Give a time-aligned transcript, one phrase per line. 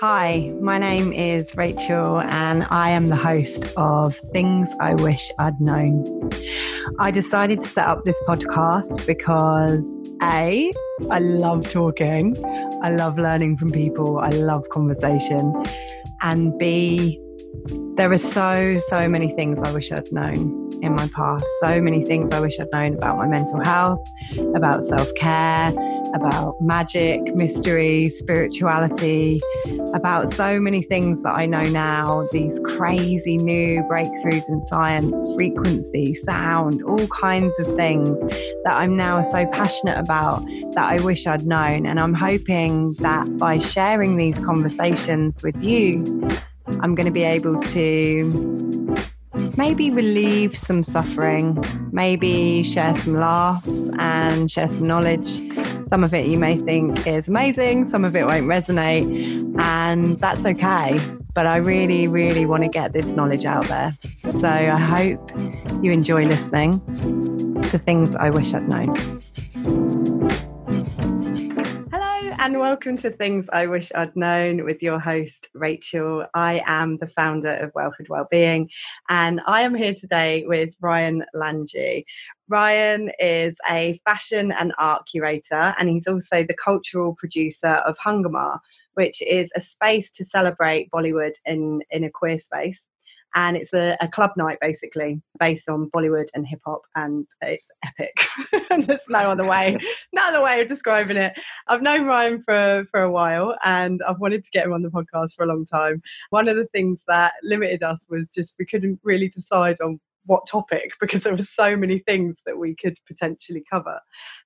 [0.00, 5.60] Hi, my name is Rachel, and I am the host of Things I Wish I'd
[5.60, 6.30] Known.
[7.00, 9.84] I decided to set up this podcast because
[10.22, 10.70] A,
[11.10, 12.36] I love talking,
[12.80, 15.52] I love learning from people, I love conversation,
[16.22, 17.20] and B,
[17.96, 22.04] there are so, so many things I wish I'd known in my past, so many
[22.04, 24.06] things I wish I'd known about my mental health,
[24.54, 25.72] about self care
[26.14, 29.40] about magic, mystery, spirituality,
[29.94, 36.14] about so many things that I know now, these crazy new breakthroughs in science, frequency,
[36.14, 38.20] sound, all kinds of things
[38.64, 40.44] that I'm now so passionate about
[40.74, 41.86] that I wish I'd known.
[41.86, 46.28] And I'm hoping that by sharing these conversations with you,
[46.80, 48.77] I'm going to be able to
[49.58, 51.62] maybe relieve some suffering,
[51.92, 55.40] maybe share some laughs and share some knowledge
[55.88, 60.44] some of it you may think is amazing, some of it won't resonate, and that's
[60.44, 61.00] okay.
[61.34, 63.96] But I really, really want to get this knowledge out there.
[64.30, 65.30] So I hope
[65.82, 66.80] you enjoy listening
[67.62, 68.94] to things I wish I'd known
[72.40, 76.24] and welcome to Things I Wish I'd Known with your host, Rachel.
[76.34, 78.70] I am the founder of Wellford Wellbeing,
[79.08, 82.04] and I am here today with Ryan Lange.
[82.48, 88.60] Ryan is a fashion and art curator, and he's also the cultural producer of Hungama,
[88.94, 92.86] which is a space to celebrate Bollywood in, in a queer space
[93.34, 97.68] and it's a, a, club night basically based on Bollywood and hip hop, and it's
[97.84, 98.14] epic.
[98.86, 99.78] There's no other way,
[100.12, 101.38] no other way of describing it.
[101.66, 104.90] I've known Ryan for for a while, and I've wanted to get him on the
[104.90, 106.02] podcast for a long time.
[106.30, 110.46] One of the things that limited us was just we couldn't really decide on what
[110.46, 113.98] topic because there were so many things that we could potentially cover.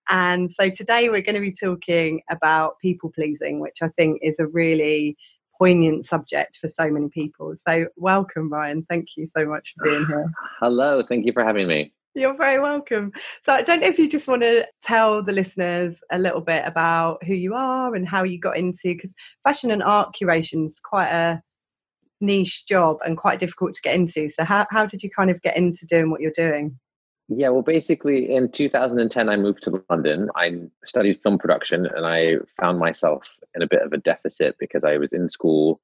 [0.08, 4.38] And so today we're going to be talking about people pleasing, which I think is
[4.38, 5.16] a really
[5.62, 7.52] poignant subject for so many people.
[7.54, 8.84] So, welcome, Ryan.
[8.88, 10.28] Thank you so much for being here.
[10.58, 11.02] Hello.
[11.08, 11.92] Thank you for having me.
[12.14, 13.12] You're very welcome.
[13.42, 16.64] So, I don't know if you just want to tell the listeners a little bit
[16.66, 19.14] about who you are and how you got into because
[19.44, 21.40] fashion and art curation is quite a
[22.20, 24.28] niche job and quite difficult to get into.
[24.28, 26.76] So, how, how did you kind of get into doing what you're doing?
[27.34, 30.28] Yeah, well, basically, in 2010, I moved to London.
[30.36, 33.22] I studied film production and I found myself
[33.54, 35.80] in a bit of a deficit because I was in school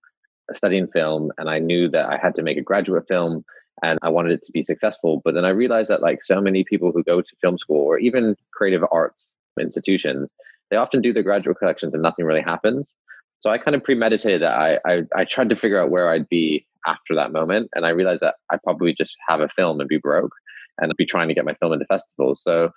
[0.50, 3.44] uh, studying film and I knew that I had to make a graduate film
[3.82, 5.22] and I wanted it to be successful.
[5.24, 7.98] But then I realized that, like so many people who go to film school or
[7.98, 10.28] even creative arts institutions,
[10.70, 12.92] they often do their graduate collections and nothing really happens.
[13.38, 14.58] So I kind of premeditated that.
[14.58, 17.70] I, I, I tried to figure out where I'd be after that moment.
[17.74, 20.32] And I realized that I probably just have a film and be broke
[20.78, 22.42] and be trying to get my film into festivals.
[22.42, 22.70] So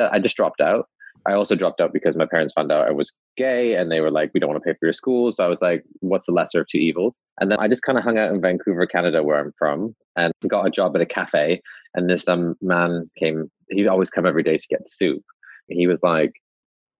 [0.00, 0.86] I just dropped out.
[1.26, 4.10] I also dropped out because my parents found out I was gay and they were
[4.10, 5.32] like, we don't want to pay for your school.
[5.32, 7.16] So I was like, what's the lesser of two evils?
[7.40, 10.32] And then I just kind of hung out in Vancouver, Canada, where I'm from, and
[10.46, 11.60] got a job at a cafe.
[11.94, 15.22] And this um, man came, he'd always come every day to get soup.
[15.68, 16.32] He was like,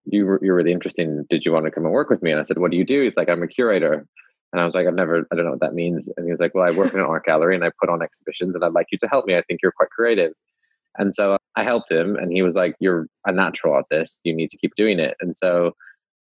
[0.04, 1.24] you you're really interesting.
[1.30, 2.30] Did you want to come and work with me?
[2.30, 3.02] And I said, what do you do?
[3.02, 4.06] He's like, I'm a curator.
[4.52, 6.08] And I was like, I've never, I don't know what that means.
[6.16, 8.02] And he was like, Well, I work in an art gallery and I put on
[8.02, 9.36] exhibitions and I'd like you to help me.
[9.36, 10.32] I think you're quite creative.
[10.96, 14.18] And so I helped him and he was like, You're a natural at this.
[14.24, 15.16] You need to keep doing it.
[15.20, 15.74] And so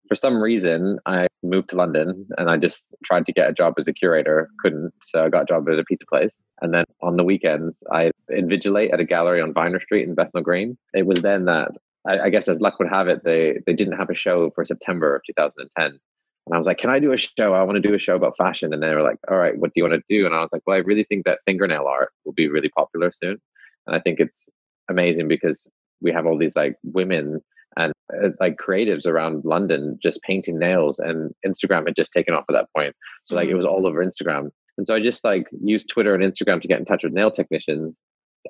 [0.09, 3.75] for some reason, I moved to London and I just tried to get a job
[3.79, 4.93] as a curator, couldn't.
[5.05, 6.35] So I got a job at a pizza place.
[6.61, 10.43] And then on the weekends, I invigilate at a gallery on Vyner Street in Bethnal
[10.43, 10.77] Green.
[10.95, 11.73] It was then that
[12.07, 14.65] I, I guess as luck would have it, they, they didn't have a show for
[14.65, 15.99] September of 2010.
[16.47, 17.55] And I was like, can I do a show?
[17.55, 18.73] I want to do a show about fashion.
[18.73, 20.27] And they were like, all right, what do you want to do?
[20.27, 23.13] And I was like, well, I really think that fingernail art will be really popular
[23.13, 23.39] soon.
[23.87, 24.49] And I think it's
[24.89, 25.67] amazing because
[26.01, 27.41] we have all these like women
[27.77, 32.45] and uh, like creatives around London just painting nails and Instagram had just taken off
[32.49, 32.95] at that point.
[33.27, 34.51] So like it was all over Instagram.
[34.79, 37.31] And so I just like used Twitter and Instagram to get in touch with nail
[37.31, 37.95] technicians.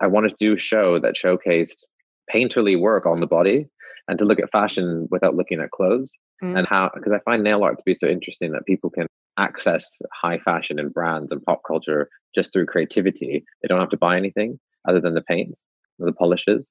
[0.00, 1.84] I wanted to do a show that showcased
[2.32, 3.68] painterly work on the body
[4.08, 6.12] and to look at fashion without looking at clothes
[6.42, 6.56] mm.
[6.56, 9.06] and how because I find nail art to be so interesting that people can
[9.38, 13.44] access high fashion and brands and pop culture just through creativity.
[13.62, 14.58] They don't have to buy anything
[14.88, 15.60] other than the paints
[15.98, 16.64] or the polishes.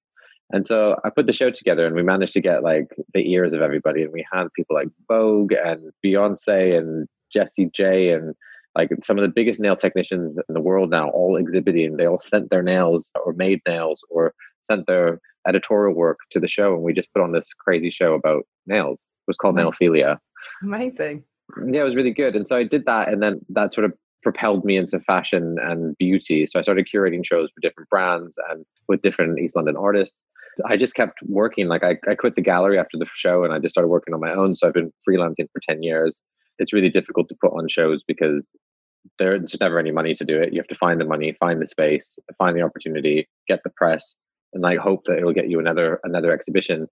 [0.51, 3.53] And so I put the show together and we managed to get like the ears
[3.53, 4.03] of everybody.
[4.03, 8.35] And we had people like Vogue and Beyonce and Jessie J and
[8.75, 11.95] like some of the biggest nail technicians in the world now all exhibiting.
[11.95, 14.33] They all sent their nails or made nails or
[14.63, 16.73] sent their editorial work to the show.
[16.73, 20.17] And we just put on this crazy show about nails was called Nailophilia.
[20.63, 21.23] Amazing.
[21.69, 22.35] Yeah, it was really good.
[22.35, 25.97] And so I did that, and then that sort of propelled me into fashion and
[25.97, 26.45] beauty.
[26.45, 30.15] So I started curating shows for different brands and with different East London artists.
[30.65, 31.67] I just kept working.
[31.67, 34.19] Like I, I quit the gallery after the show and I just started working on
[34.19, 34.55] my own.
[34.55, 36.21] So I've been freelancing for 10 years.
[36.59, 38.45] it's really difficult to put on shows because
[39.17, 40.53] there's never any money to do it.
[40.53, 44.15] You have to find the money, find the space, find the opportunity, get the press,
[44.53, 46.87] and like hope that it'll get you another another exhibition.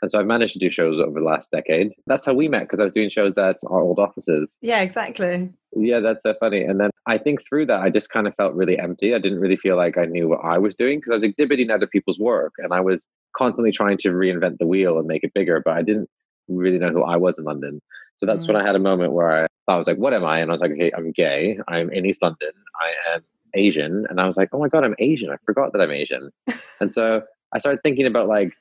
[0.00, 1.92] And so I've managed to do shows over the last decade.
[2.06, 4.54] That's how we met because I was doing shows at our old offices.
[4.60, 5.50] Yeah, exactly.
[5.76, 6.62] Yeah, that's so funny.
[6.62, 9.14] And then I think through that, I just kind of felt really empty.
[9.14, 11.70] I didn't really feel like I knew what I was doing because I was exhibiting
[11.70, 13.06] other people's work and I was
[13.36, 16.08] constantly trying to reinvent the wheel and make it bigger, but I didn't
[16.48, 17.80] really know who I was in London.
[18.18, 18.54] So that's mm.
[18.54, 20.38] when I had a moment where I, thought, I was like, what am I?
[20.38, 21.58] And I was like, okay, I'm gay.
[21.68, 22.50] I'm in East London.
[22.80, 23.22] I am
[23.54, 24.06] Asian.
[24.08, 25.30] And I was like, oh my God, I'm Asian.
[25.30, 26.30] I forgot that I'm Asian.
[26.80, 27.22] and so
[27.52, 28.52] I started thinking about like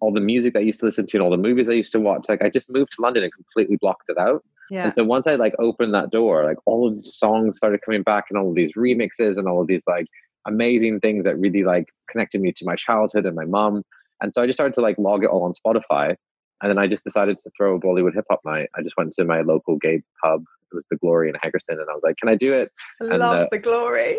[0.00, 2.00] all the music I used to listen to and all the movies I used to
[2.00, 2.26] watch.
[2.28, 4.44] Like I just moved to London and completely blocked it out.
[4.70, 4.84] Yeah.
[4.84, 8.02] And so once I like opened that door, like all of the songs started coming
[8.02, 10.06] back and all of these remixes and all of these like
[10.46, 13.82] amazing things that really like connected me to my childhood and my mom.
[14.20, 16.16] And so I just started to like log it all on Spotify.
[16.62, 18.70] And then I just decided to throw a Bollywood hip hop night.
[18.74, 20.42] I just went to my local gay pub.
[20.72, 23.16] It was the Glory in Haggerston, and I was like, "Can I do it?" I
[23.16, 24.18] love uh, the Glory.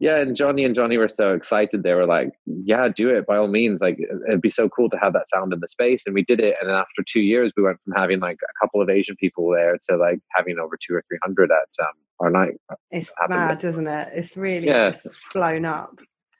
[0.00, 1.82] Yeah, and Johnny and Johnny were so excited.
[1.82, 3.80] They were like, "Yeah, do it by all means.
[3.80, 3.98] Like,
[4.28, 6.54] it'd be so cool to have that sound in the space." And we did it.
[6.60, 9.50] And then after two years, we went from having like a couple of Asian people
[9.50, 12.54] there to like having over two or three hundred at um, our night.
[12.92, 14.08] It's mad, isn't it?
[14.12, 14.90] It's really yeah.
[14.90, 15.98] just blown up.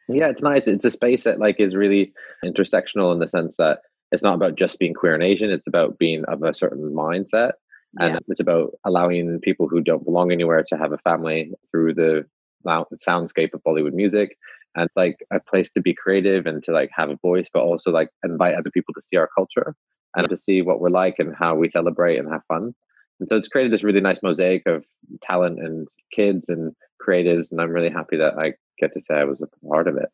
[0.08, 0.68] Yeah, it's nice.
[0.68, 2.12] It's a space that like is really
[2.44, 3.80] intersectional in the sense that
[4.12, 5.50] it's not about just being queer and Asian.
[5.50, 7.52] It's about being of a certain mindset.
[7.98, 8.18] And yeah.
[8.28, 12.24] it's about allowing people who don't belong anywhere to have a family through the
[12.66, 14.36] soundscape of Bollywood music.
[14.74, 17.62] And it's like a place to be creative and to like have a voice, but
[17.62, 19.74] also like invite other people to see our culture
[20.14, 22.74] and to see what we're like and how we celebrate and have fun.
[23.20, 24.84] And so it's created this really nice mosaic of
[25.22, 26.74] talent and kids and
[27.04, 27.50] creatives.
[27.50, 30.08] And I'm really happy that I get to say I was a part of it.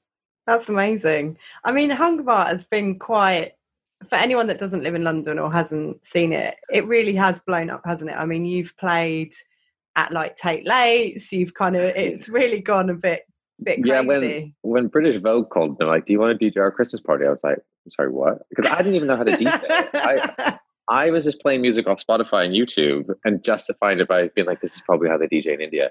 [0.46, 1.38] That's amazing.
[1.64, 3.52] I mean, Hungama has been quite
[4.08, 7.70] for anyone that doesn't live in London or hasn't seen it, it really has blown
[7.70, 8.16] up, hasn't it?
[8.16, 9.32] I mean, you've played
[9.96, 13.22] at like Tate Lates, you've kind of it's really gone a bit
[13.62, 13.88] bit crazy.
[13.88, 17.02] Yeah, when when British Vogue called me, like, "Do you want to DJ our Christmas
[17.02, 19.88] party?" I was like, "I'm sorry, what?" Because I didn't even know how to DJ.
[19.94, 20.58] I,
[20.88, 24.60] I was just playing music off Spotify and YouTube and justifying it by being like,
[24.60, 25.90] "This is probably how they DJ in India."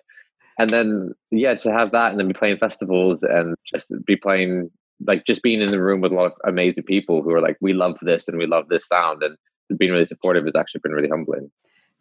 [0.59, 4.69] And then, yeah, to have that and then be playing festivals and just be playing
[5.05, 7.57] like just being in the room with a lot of amazing people who are like,
[7.59, 9.37] we love this and we love this sound, and
[9.77, 11.49] being really supportive has actually been really humbling.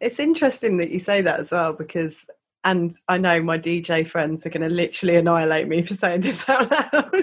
[0.03, 2.25] It's interesting that you say that as well because
[2.63, 6.47] and I know my DJ friends are going to literally annihilate me for saying this
[6.47, 7.11] out loud.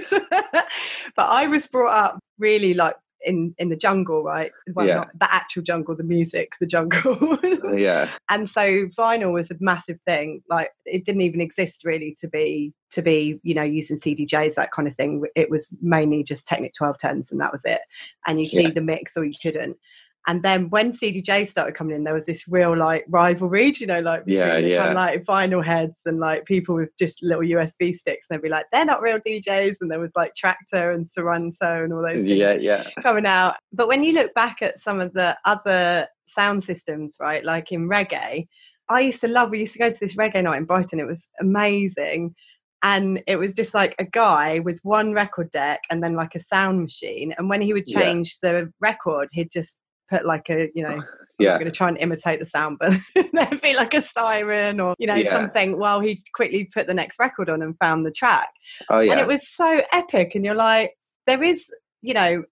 [1.16, 4.50] but I was brought up really like in in the jungle, right?
[4.72, 4.94] Well, yeah.
[4.96, 7.38] not the actual jungle, the music, the jungle.
[7.64, 8.10] Uh, yeah.
[8.30, 10.42] And so vinyl was a massive thing.
[10.48, 14.72] Like it didn't even exist really to be to be, you know, using CDJs, that
[14.72, 15.22] kind of thing.
[15.36, 17.80] It was mainly just Technics 1210s and that was it.
[18.26, 18.68] And you could yeah.
[18.68, 19.76] either mix or you couldn't.
[20.26, 24.00] And then when CDJ started coming in, there was this real like rivalry, you know,
[24.00, 24.78] like between yeah, yeah.
[24.78, 28.26] kind of like vinyl heads and like people with just little USB sticks.
[28.28, 29.76] And they'd be like, they're not real DJs.
[29.80, 32.84] And there was like Traktor and Serato and all those yeah, yeah.
[33.02, 33.56] coming out.
[33.72, 37.88] But when you look back at some of the other sound systems, right, like in
[37.88, 38.46] reggae,
[38.90, 41.00] I used to love, we used to go to this reggae night in Brighton.
[41.00, 42.34] It was amazing
[42.82, 46.40] and it was just like a guy with one record deck and then like a
[46.40, 48.52] sound machine and when he would change yeah.
[48.52, 49.78] the record he'd just
[50.10, 51.02] put like a you know
[51.38, 51.52] yeah.
[51.52, 52.92] I'm going to try and imitate the sound, but
[53.32, 55.32] there'd be like a siren or you know yeah.
[55.32, 55.78] something.
[55.78, 58.50] While he quickly put the next record on and found the track.
[58.88, 60.34] Oh yeah, and it was so epic.
[60.34, 60.92] And you're like,
[61.26, 61.70] there is
[62.02, 62.44] you know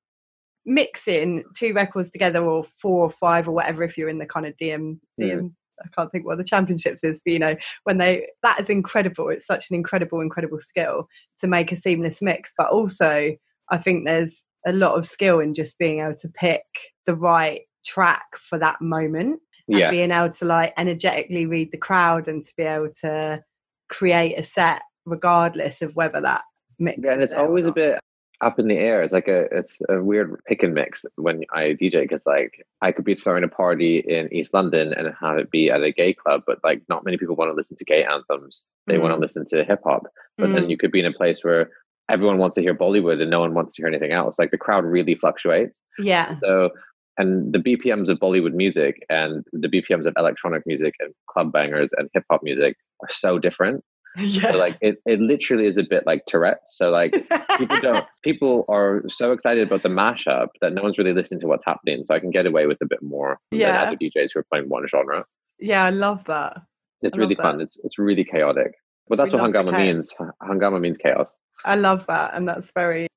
[0.64, 4.46] mixing two records together or four or five or whatever if you're in the kind
[4.46, 5.40] of DM DM.
[5.40, 5.52] Mm.
[5.80, 9.28] I can't think what the championships is, but you know, when they that is incredible.
[9.28, 12.52] It's such an incredible, incredible skill to make a seamless mix.
[12.56, 13.36] But also,
[13.70, 16.64] I think there's a lot of skill in just being able to pick
[17.08, 19.90] the right track for that moment and yeah.
[19.90, 23.42] being able to like energetically read the crowd and to be able to
[23.88, 26.42] create a set regardless of whether that
[26.78, 27.98] mix yeah and it's always a bit
[28.42, 31.74] up in the air it's like a it's a weird pick and mix when i
[31.80, 35.50] dj because like i could be throwing a party in east london and have it
[35.50, 38.04] be at a gay club but like not many people want to listen to gay
[38.04, 39.00] anthems they mm.
[39.00, 40.02] want to listen to hip-hop
[40.36, 40.52] but mm.
[40.52, 41.70] then you could be in a place where
[42.08, 44.38] everyone wants to hear Bollywood and no one wants to hear anything else.
[44.38, 45.80] Like the crowd really fluctuates.
[45.98, 46.38] Yeah.
[46.38, 46.70] So,
[47.18, 51.90] and the BPMs of Bollywood music and the BPMs of electronic music and club bangers
[51.96, 53.84] and hip hop music are so different.
[54.16, 54.52] Yeah.
[54.52, 56.76] So like it, it literally is a bit like Tourette's.
[56.76, 57.12] So like
[57.58, 61.46] people don't people are so excited about the mashup that no one's really listening to
[61.46, 62.04] what's happening.
[62.04, 63.72] So I can get away with a bit more yeah.
[63.72, 65.24] than other DJs who are playing one genre.
[65.58, 66.62] Yeah, I love that.
[67.02, 67.60] It's really fun.
[67.60, 68.72] It's it's really chaotic.
[69.08, 70.12] But that's we what Hungama means.
[70.42, 71.36] Hungama means chaos.
[71.64, 73.08] I love that, and that's very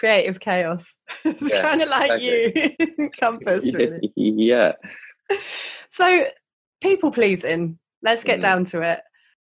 [0.00, 0.96] creative chaos.
[1.24, 2.76] it's yeah, kind of like exactly.
[2.98, 4.12] you, Compass, really.
[4.16, 4.72] yeah.
[5.90, 6.24] So
[6.82, 7.78] people pleasing.
[8.02, 8.42] Let's get mm.
[8.42, 9.00] down to it.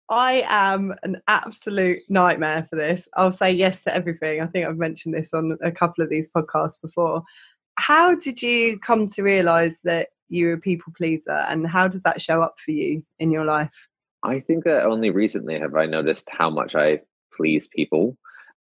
[0.10, 3.08] I am an absolute nightmare for this.
[3.16, 4.42] I'll say yes to everything.
[4.42, 7.24] I think I've mentioned this on a couple of these podcasts before.
[7.76, 12.22] How did you come to realize that you're a people pleaser and how does that
[12.22, 13.88] show up for you in your life?
[14.24, 17.00] I think that only recently have I noticed how much I
[17.34, 18.18] please people.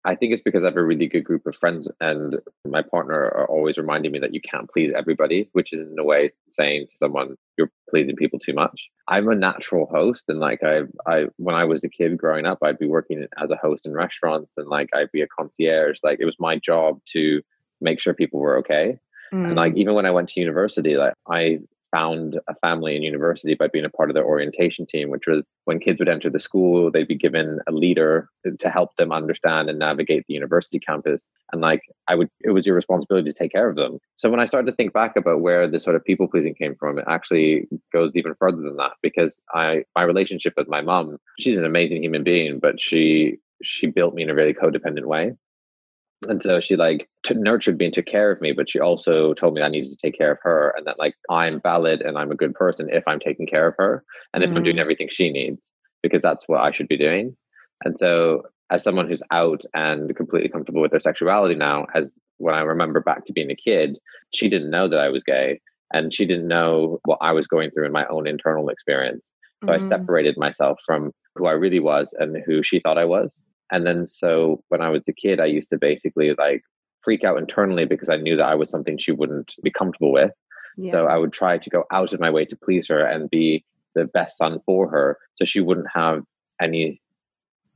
[0.08, 3.16] I think it's because I have a really good group of friends, and my partner
[3.16, 6.88] are always reminding me that you can't please everybody, which is in a way saying
[6.88, 8.90] to someone you're pleasing people too much.
[9.10, 12.60] I'm a natural host, and like I, I when I was a kid growing up,
[12.62, 16.00] I'd be working as a host in restaurants, and like I'd be a concierge.
[16.04, 17.42] Like it was my job to
[17.82, 18.98] make sure people were okay.
[19.34, 19.48] Mm.
[19.48, 21.60] And like even when I went to university, like I
[21.92, 25.44] found a family in university by being a part of their orientation team, which was
[25.66, 28.30] when kids would enter the school, they'd be given a leader
[28.60, 31.24] to help them understand and navigate the university campus.
[31.52, 34.00] And like I would, it was your responsibility to take care of them.
[34.16, 36.76] So when I started to think back about where the sort of people pleasing came
[36.76, 41.18] from, it actually goes even further than that because I, my relationship with my mom,
[41.40, 45.34] she's an amazing human being, but she, she built me in a very codependent way
[46.24, 49.34] and so she like t- nurtured me and took care of me but she also
[49.34, 52.18] told me i needed to take care of her and that like i'm valid and
[52.18, 54.52] i'm a good person if i'm taking care of her and mm-hmm.
[54.52, 54.82] if i'm doing mm.
[54.82, 55.70] everything she needs
[56.02, 57.36] because that's what i should be doing
[57.86, 62.56] and so as someone who's out and completely comfortable with their sexuality now as when
[62.56, 63.98] i remember back to being a kid
[64.34, 65.60] she didn't know that i was gay
[65.94, 69.30] and she didn't know what i was going through in my own internal experience
[69.64, 69.76] so mm-hmm.
[69.76, 73.40] i separated myself from who i really was and who she thought i was
[73.72, 76.64] and then so when I was a kid, I used to basically like
[77.02, 80.32] freak out internally because I knew that I was something she wouldn't be comfortable with.
[80.78, 80.92] Yeah.
[80.92, 83.66] So I would try to go out of my way to please her and be
[83.96, 86.24] the best son for her so she wouldn't have
[86.62, 87.02] any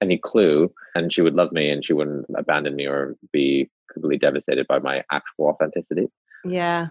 [0.02, 4.18] any clue and she would love me and she wouldn't abandon me or be completely
[4.18, 6.08] devastated by my actual authenticity.
[6.44, 6.88] Yeah.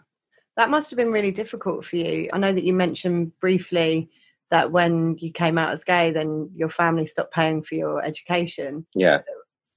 [0.57, 2.29] That must have been really difficult for you.
[2.33, 4.11] I know that you mentioned briefly
[4.51, 8.87] that when you came out as gay, then your family stopped paying for your education.
[8.95, 9.21] Yeah.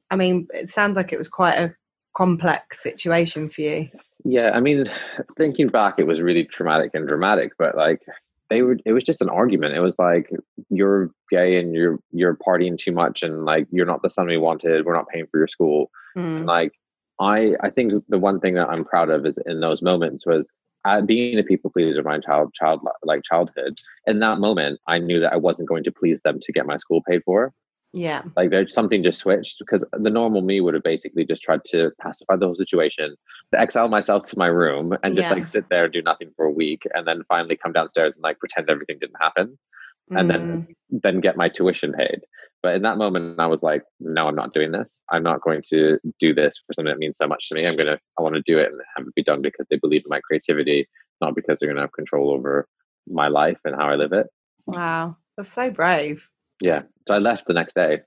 [0.10, 1.76] I mean, it sounds like it was quite a
[2.16, 3.90] complex situation for you.
[4.26, 4.90] Yeah, I mean,
[5.38, 8.02] thinking back, it was really traumatic and dramatic, but like
[8.50, 9.76] they were, it was just an argument.
[9.76, 10.30] It was like
[10.70, 14.38] you're gay and you're you're partying too much, and like you're not the son we
[14.38, 14.86] wanted.
[14.86, 15.92] We're not paying for your school.
[16.18, 16.38] Mm.
[16.38, 16.72] And like
[17.20, 20.46] I, I think the one thing that I'm proud of is in those moments was
[20.86, 25.20] uh, being a people pleaser my child child like childhood in that moment i knew
[25.20, 27.54] that i wasn't going to please them to get my school paid for.
[27.94, 28.24] Yeah.
[28.36, 31.92] Like there's something just switched because the normal me would have basically just tried to
[32.02, 33.16] pacify the whole situation
[33.54, 35.34] to exile myself to my room and just yeah.
[35.34, 38.24] like sit there and do nothing for a week and then finally come downstairs and
[38.24, 39.58] like pretend everything didn't happen
[40.10, 40.34] and mm.
[40.34, 42.22] then then get my tuition paid
[42.64, 44.98] but in that moment, I was like, no, I'm not doing this.
[45.12, 47.68] I'm not going to do this for something that means so much to me.
[47.68, 49.76] I'm going to, I want to do it and have it be done because they
[49.76, 50.88] believe in my creativity,
[51.20, 52.66] not because they're going to have control over
[53.06, 54.28] my life and how I live it.
[54.66, 55.18] Wow.
[55.36, 56.30] That's so brave.
[56.62, 56.84] Yeah.
[57.06, 58.00] So I left the next day.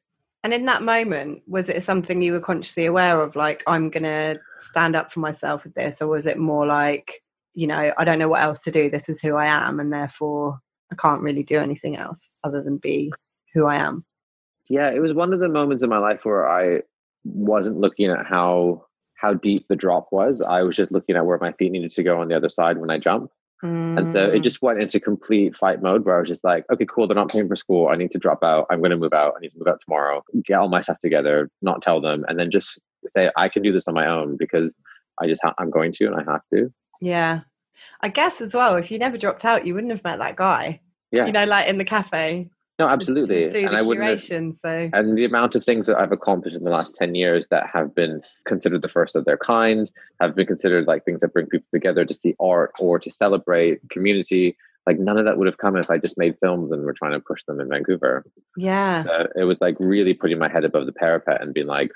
[0.43, 3.37] And in that moment, was it something you were consciously aware of?
[3.37, 6.01] Like, I'm going to stand up for myself with this?
[6.01, 7.21] Or was it more like,
[7.53, 8.89] you know, I don't know what else to do.
[8.89, 9.81] This is who I am.
[9.81, 10.61] And therefore,
[10.93, 13.13] I can't really do anything else other than be
[13.55, 14.05] who I am?
[14.69, 16.83] yeah, it was one of the moments in my life where I
[17.25, 20.41] wasn't looking at how how deep the drop was.
[20.41, 22.79] I was just looking at where my feet needed to go on the other side
[22.79, 23.31] when I jump.
[23.65, 23.97] Mm.
[23.97, 24.43] And so it mm.
[24.43, 27.31] just went into complete fight mode where I was just like, okay, cool, they're not
[27.31, 27.89] paying for school.
[27.89, 28.67] I need to drop out.
[28.69, 29.33] I'm going to move out.
[29.35, 32.39] I need to move out tomorrow, get all my stuff together, not tell them, and
[32.39, 32.79] then just
[33.15, 34.75] say, I can do this on my own because
[35.23, 36.71] I just, ha- I'm going to and I have to.
[37.01, 37.41] Yeah.
[38.01, 40.81] I guess as well, if you never dropped out, you wouldn't have met that guy.
[41.13, 41.27] Yeah.
[41.27, 42.51] You know, like in the cafe.
[42.79, 43.45] No, absolutely.
[43.65, 44.21] and I wouldn't.
[44.21, 44.91] so.
[44.93, 47.95] And the amount of things that I've accomplished in the last 10 years that have
[47.95, 49.91] been considered the first of their kind,
[50.21, 53.81] have been considered like things that bring people together to see art or to celebrate
[53.89, 54.59] community.
[54.87, 57.13] Like none of that would have come if I just made films and we're trying
[57.13, 58.27] to push them in Vancouver.
[58.59, 59.05] Yeah.
[59.11, 61.91] Uh, it was like really putting my head above the parapet and being like,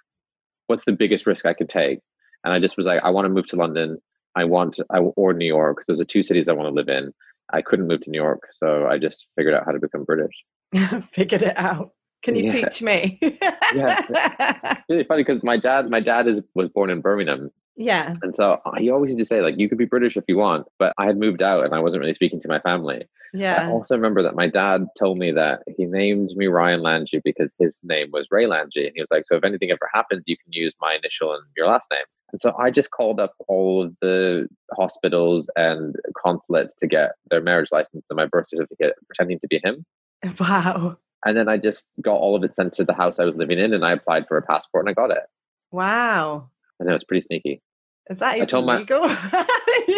[0.66, 2.00] what's the biggest risk I could take?
[2.42, 4.00] And I just was like, I want to move to London.
[4.36, 5.84] I want, I, or New York.
[5.86, 7.12] Those are two cities I want to live in.
[7.52, 8.48] I couldn't move to New York.
[8.52, 10.34] So I just figured out how to become British.
[11.12, 11.92] figured it out.
[12.22, 12.52] Can you yeah.
[12.52, 13.18] teach me?
[13.74, 17.50] yeah, it's really funny because my dad, my dad is was born in Birmingham.
[17.76, 20.24] Yeah, and so uh, he always used to say like, "You could be British if
[20.28, 23.06] you want," but I had moved out and I wasn't really speaking to my family.
[23.32, 23.68] Yeah.
[23.68, 27.48] I also remember that my dad told me that he named me Ryan Lange because
[27.58, 30.36] his name was Ray Lange, and he was like, "So if anything ever happens, you
[30.36, 33.82] can use my initial and your last name." And so I just called up all
[33.84, 39.38] of the hospitals and consulates to get their marriage license and my birth certificate, pretending
[39.40, 39.84] to be him.
[40.38, 40.98] Wow.
[41.24, 43.58] And then I just got all of it sent to the house I was living
[43.58, 45.22] in and I applied for a passport and I got it.
[45.70, 46.48] Wow.
[46.78, 47.62] And it was pretty sneaky.
[48.08, 49.00] Is that I told legal?
[49.00, 49.14] My,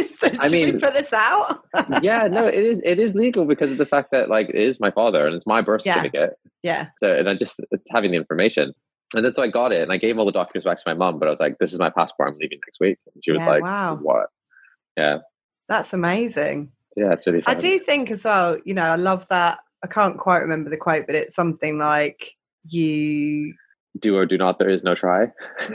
[0.06, 1.64] so I mean, put this out.
[2.02, 2.80] yeah, no, it is.
[2.84, 5.46] It is legal because of the fact that like it is my father and it's
[5.46, 5.94] my birth Yeah.
[5.94, 6.34] certificate.
[6.62, 6.88] Yeah.
[6.98, 8.74] So, and I just it's having the information,
[9.14, 10.94] and that's why I got it, and I gave all the documents back to my
[10.94, 11.18] mom.
[11.18, 12.30] But I was like, "This is my passport.
[12.30, 13.96] I'm leaving next week." And she was Yeah, like, wow.
[14.00, 14.26] "What?"
[14.96, 15.18] Yeah,
[15.68, 16.72] That's amazing.
[16.96, 17.42] yeah, it's really.
[17.46, 19.58] I do think as well, you know, I love that.
[19.82, 22.32] I can't quite remember the quote, but it's something like
[22.68, 23.54] you
[23.98, 24.58] do or do not.
[24.58, 25.26] There is no try.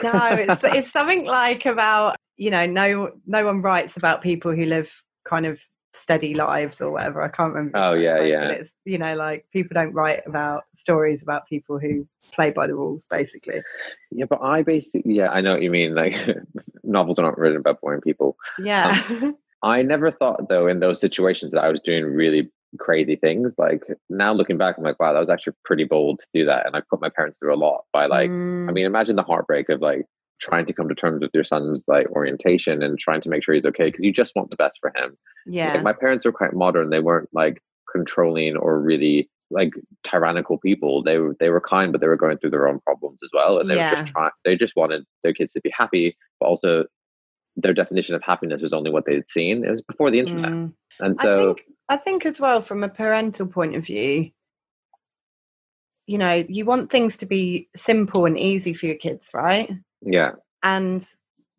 [0.03, 4.65] no, it's it's something like about, you know, no no one writes about people who
[4.65, 5.59] live kind of
[5.93, 7.21] steady lives or whatever.
[7.21, 7.77] I can't remember.
[7.77, 8.49] Oh, yeah, yeah.
[8.49, 12.75] It's you know, like people don't write about stories about people who play by the
[12.75, 13.61] rules, basically.
[14.11, 15.95] Yeah, but I basically, yeah, I know what you mean.
[15.95, 16.25] Like
[16.83, 18.37] novels are not written about boring people.
[18.57, 19.01] Yeah.
[19.63, 23.53] I never thought though in those situations that I was doing really crazy things.
[23.57, 26.65] Like now looking back, I'm like, wow, that was actually pretty bold to do that,
[26.65, 28.33] and I put my parents through a lot by like.
[28.69, 30.05] I Mm, mean, imagine the heartbreak of like
[30.39, 33.55] trying to come to terms with your son's like orientation and trying to make sure
[33.55, 35.17] he's okay because you just want the best for him.
[35.45, 35.73] yeah.
[35.73, 39.71] Like, my parents were quite modern; they weren't like controlling or really like
[40.03, 41.01] tyrannical people.
[41.03, 43.59] They were they were kind, but they were going through their own problems as well,
[43.59, 44.31] and they were just trying.
[44.45, 46.85] They just wanted their kids to be happy, but also
[47.55, 49.63] their definition of happiness was only what they'd seen.
[49.65, 50.73] It was before the internet, Mm.
[50.99, 54.29] and I so think I think as well from a parental point of view,
[56.05, 59.71] you know, you want things to be simple and easy for your kids, right?
[60.01, 60.31] Yeah,
[60.63, 61.03] And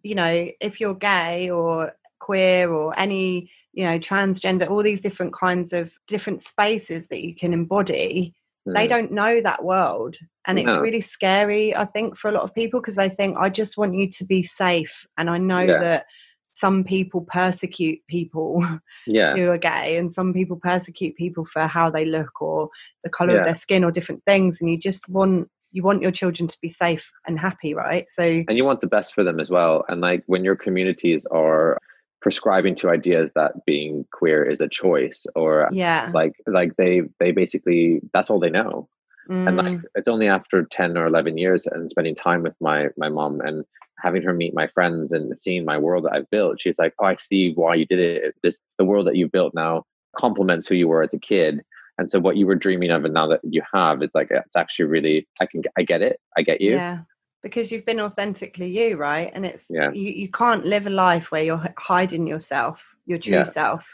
[0.03, 5.33] you know, if you're gay or queer or any, you know, transgender, all these different
[5.35, 8.35] kinds of different spaces that you can embody,
[8.75, 8.91] they Mm.
[8.91, 10.17] don't know that world.
[10.47, 13.49] And it's really scary, I think, for a lot of people because they think, I
[13.49, 15.07] just want you to be safe.
[15.17, 15.79] And I know Yeah.
[15.79, 16.07] that
[16.55, 18.63] some people persecute people
[19.07, 22.69] yeah, who are gay and some people persecute people for how they look or
[23.05, 23.41] the color Yeah.
[23.41, 26.59] of their skin or different things and you just want you want your children to
[26.61, 28.09] be safe and happy right?
[28.09, 29.85] So and you want the best for them as well.
[29.89, 31.79] And like when your communities are
[32.21, 36.11] prescribing to ideas that being queer is a choice or yeah.
[36.13, 38.89] like like they they basically that's all they know.
[39.29, 42.89] And like Mm, it's only after 10 or 11 years and spending time with my
[42.97, 43.65] my mom and
[43.99, 47.05] having her meet my friends and seeing my world that i've built she's like oh
[47.05, 48.35] i see why you did it.
[48.43, 49.85] This the world that you've built now
[50.17, 51.63] complements who you were as a kid
[51.99, 54.57] and so what you were dreaming of and now that you have it's like it's
[54.57, 56.19] actually really i can i get it.
[56.37, 56.75] I get you.
[56.77, 57.01] Yeah
[57.41, 59.31] because you've been authentically you right?
[59.33, 59.91] And it's Yeah.
[59.93, 63.43] you, you can't live a life where you're hiding yourself your true Yeah.
[63.45, 63.85] self.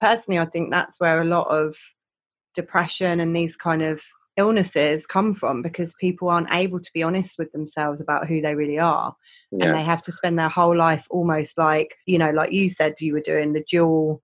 [0.00, 1.76] Personally i think that's where a lot of
[2.54, 4.02] depression and these kind of
[4.36, 8.54] illnesses come from because people aren't able to be honest with themselves about who they
[8.54, 9.14] really are.
[9.60, 13.00] And they have to spend their whole life almost like you know like you said
[13.00, 14.22] you were doing the dual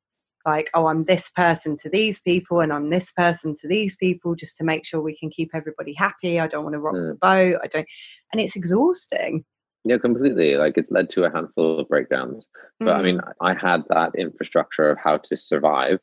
[0.49, 4.35] like oh i'm this person to these people and i'm this person to these people
[4.35, 6.41] just to make sure we can keep everybody happy.
[6.41, 7.61] I don't want to rock the boat.
[7.63, 7.87] I don't
[8.33, 9.45] and it's exhausting.
[9.85, 10.57] Yeah completely.
[10.57, 12.45] Like it's led to a handful of breakdowns.
[12.81, 15.99] But i mean Mm, i had that infrastructure of how to survive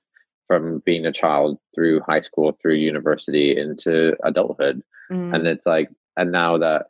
[0.47, 4.81] from being a child through high school through university into adulthood.
[5.11, 6.85] Mm, and it's like and now that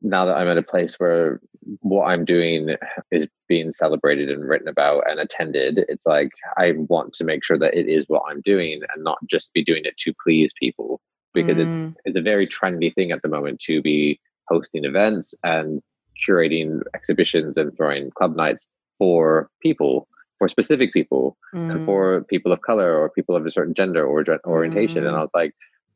[0.00, 1.40] now that i'm at a place where
[1.80, 2.76] what i'm doing
[3.10, 7.58] is being celebrated and written about and attended it's like i want to make sure
[7.58, 11.00] that it is what i'm doing and not just be doing it to please people
[11.34, 11.66] because Mm.
[11.68, 15.82] it's it's a very trendy thing at the moment to be hosting events and
[16.26, 18.66] curating exhibitions and throwing club nights
[18.98, 23.50] for people for specific people mm, and for people of color or people of a
[23.52, 25.04] certain gender or orientation.
[25.04, 25.18] And Mm.
[25.18, 25.54] I was like,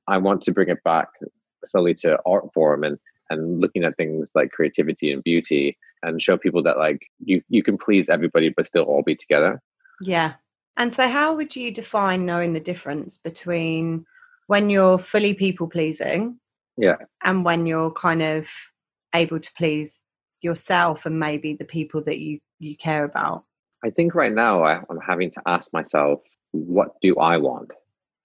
[0.09, 1.09] I want to bring it back
[1.65, 2.99] slowly to art form and
[3.33, 7.63] and looking at things like creativity and beauty and show people that like you you
[7.63, 9.61] can please everybody but still all be together.
[10.01, 10.31] yeah
[10.77, 14.05] and so how would you define knowing the difference between
[14.47, 16.39] when you're fully people pleasing
[16.77, 16.97] Yeah.
[17.29, 18.49] and when you're kind of
[19.15, 20.01] able to please
[20.41, 23.45] yourself and maybe the people that you you care about
[23.85, 26.21] I think right now I, I'm having to ask myself,
[26.53, 27.71] what do I want?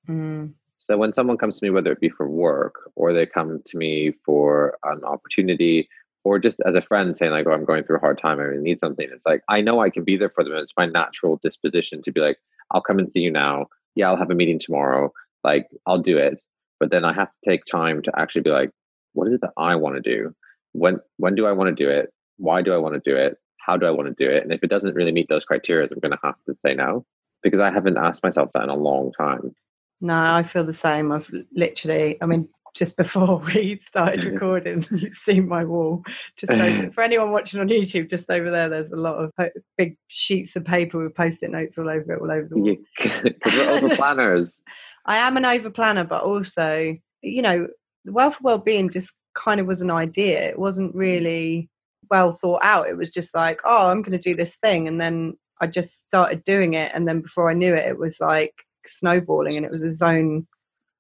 [0.08, 0.54] mm,
[0.88, 3.78] So when someone comes to me, whether it be for work or they come to
[3.78, 5.90] me for an opportunity
[6.24, 8.44] or just as a friend saying like, oh, I'm going through a hard time, I
[8.44, 9.06] really need something.
[9.12, 10.54] It's like, I know I can be there for them.
[10.54, 12.38] It's my natural disposition to be like,
[12.72, 13.66] I'll come and see you now.
[13.96, 15.12] Yeah, I'll have a meeting tomorrow.
[15.44, 16.42] Like, I'll do it.
[16.80, 18.72] But then I have to take time to actually be like,
[19.12, 20.34] what is it that I want to do?
[20.72, 22.14] When when do I want to do it?
[22.38, 23.36] Why do I want to do it?
[23.58, 24.44] How do I want to do it?
[24.44, 27.06] And if it doesn't really meet those criteria, I'm going to have to say no
[27.44, 29.54] because I haven't asked myself that in a long time.
[30.02, 34.34] No i feel the same i've literally i mean just before we started mm-hmm.
[34.34, 36.04] recording you've seen my wall
[36.38, 36.90] just over, mm-hmm.
[36.90, 40.56] for anyone watching on youtube just over there there's a lot of po- big sheets
[40.56, 43.96] of paper with post-it notes all over it all over the wall Because we're over
[43.96, 44.62] planners.
[45.08, 47.68] I am an over planner, but also, you know,
[48.04, 50.50] the wealth well-being just kind of was an idea.
[50.50, 51.00] It wasn't mm-hmm.
[51.00, 51.70] really
[52.12, 52.88] well thought out.
[52.88, 56.08] It was just like, oh, I'm going to do this thing, and then I just
[56.08, 58.54] started doing it, and then before I knew it, it was like
[58.90, 60.48] snowballing, and it was its own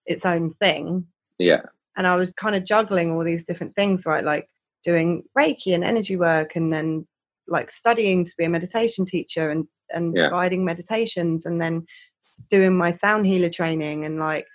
[0.05, 1.05] its own thing.
[1.37, 1.61] Yeah.
[1.97, 4.23] And I was kind of juggling all these different things, right?
[4.23, 4.47] Like
[4.83, 7.07] doing Reiki and energy work, and then
[7.47, 10.29] like studying to be a meditation teacher and and Yeah.
[10.29, 11.85] guiding meditations, and then
[12.49, 14.45] doing my sound healer training, and like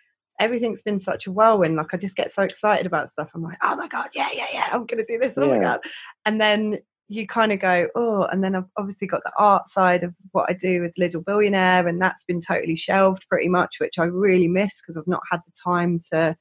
[0.41, 1.77] everything's been such a whirlwind.
[1.77, 3.29] Like I just get so excited about stuff.
[3.35, 5.35] I'm like, oh my god, yeah, yeah, yeah, I'm gonna do this.
[5.37, 5.81] Oh my god,
[6.27, 10.03] and then you kind of go, oh, and then I've obviously got the art side
[10.05, 13.99] of what I do with Little Billionaire, and that's been totally shelved pretty much, which
[13.99, 16.37] I really miss because I've not had the time to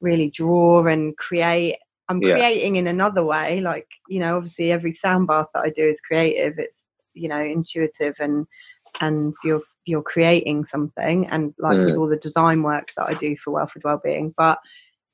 [0.00, 1.76] really draw and create.
[2.08, 2.34] I'm Yeah.
[2.34, 6.00] creating in another way, like you know, obviously every sound bath that I do is
[6.00, 6.58] creative.
[6.58, 8.46] It's you know intuitive and
[9.00, 11.98] and you're you're creating something, and like with Mm.
[11.98, 14.58] all the design work that I do for Welford Wellbeing, but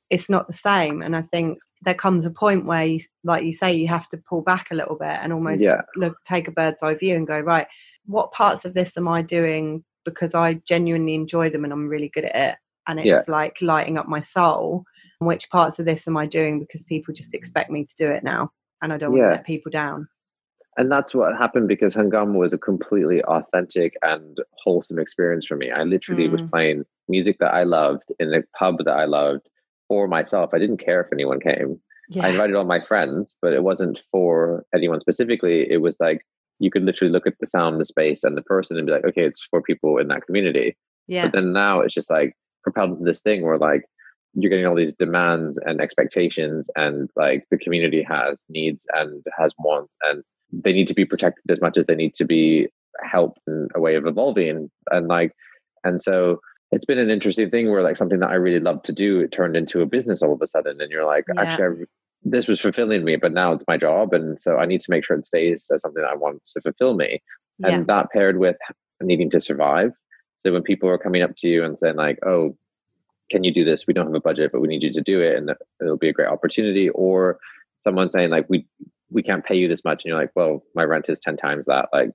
[0.09, 1.01] it's not the same.
[1.01, 4.17] And I think there comes a point where, you, like you say, you have to
[4.17, 5.81] pull back a little bit and almost Yeah.
[5.95, 7.67] look take a bird's eye view and go right.
[8.05, 12.09] What parts of this am I doing because I genuinely enjoy them and I'm really
[12.09, 12.55] good at it,
[12.87, 13.21] and it's Yeah.
[13.27, 14.83] like lighting up my soul.
[15.19, 18.09] And which parts of this am I doing because people just expect me to do
[18.11, 19.29] it now, and I don't want Yeah.
[19.29, 20.07] to let people down.
[20.77, 25.69] and that's what happened because Hungama was a completely authentic and wholesome experience for me.
[25.69, 26.49] I literally was Mm.
[26.49, 29.49] playing music that I loved in a pub that I loved
[29.91, 30.51] for myself.
[30.53, 31.77] I didn't care if anyone came.
[32.07, 35.69] Yeah, I invited all my friends, but it wasn't for anyone specifically.
[35.69, 36.21] It was like
[36.59, 39.03] you could literally look at the sound, the space, and the person and be like,
[39.03, 40.77] okay, it's for people in that community.
[41.07, 43.83] yeah, But then now it's just like propelled into this thing where like
[44.33, 49.53] you're getting all these demands and expectations, and like the community has needs and has
[49.59, 50.23] wants, and
[50.53, 52.69] they need to be protected as much as they need to be
[53.03, 54.71] helped in a way of evolving.
[54.89, 55.33] And like,
[55.83, 56.39] and so
[56.71, 59.31] it's been an interesting thing where like something that I really love to do, it
[59.31, 60.79] turned into a business all of a sudden.
[60.79, 61.41] And you're like, Yeah.
[61.41, 61.85] actually, I,
[62.23, 64.13] this was fulfilling me, but now it's my job.
[64.13, 66.61] And so I need to make sure it stays as something that I want to
[66.61, 67.21] fulfill me
[67.61, 68.57] yeah, and that paired with
[69.01, 69.91] needing to survive
[70.39, 72.55] so when people are coming up to you and saying like oh
[73.29, 75.21] can you do this we don't have a budget but we need you to do
[75.21, 77.39] it and it'll be a great opportunity or
[77.81, 78.65] someone saying like we
[79.09, 81.65] we can't pay you this much and you're like well my rent is 10 times
[81.65, 82.11] that like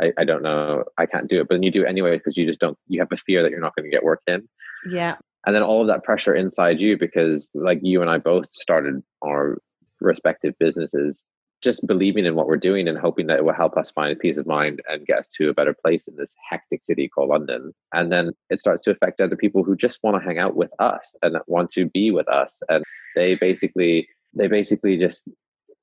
[0.00, 0.84] i, I don't know.
[0.98, 1.48] I can't do it.
[1.48, 3.50] But then you do it anyway because you just don't you have a fear that
[3.50, 4.48] you're not going to get work in.
[4.88, 8.50] Yeah, and then all of that pressure inside you because like you and i both
[8.52, 9.58] started our
[10.00, 11.22] respective businesses
[11.62, 14.38] just believing in what we're doing and hoping that it will help us find peace
[14.38, 17.74] of mind and get us to a better place in this hectic city called london.
[17.92, 20.70] And then it starts to affect other people who just want to hang out with
[20.78, 22.62] us and want to be with us.
[22.70, 22.82] And
[23.14, 25.24] they basically they basically just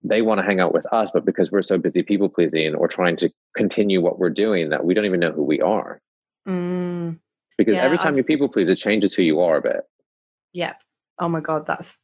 [0.04, 2.88] they want to hang out with us but because we're so busy people pleasing or
[2.88, 6.00] trying to continue what we're doing that we don't even know who we are
[6.48, 7.18] mm,
[7.58, 9.82] because Yeah, every time I've- you people please it changes who you are a bit
[10.54, 10.74] yeah.
[11.20, 12.00] Oh my god, that's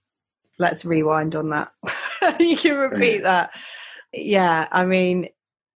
[0.59, 1.71] let's rewind on that.
[2.39, 3.51] you can repeat that.
[4.13, 5.29] Yeah, I mean,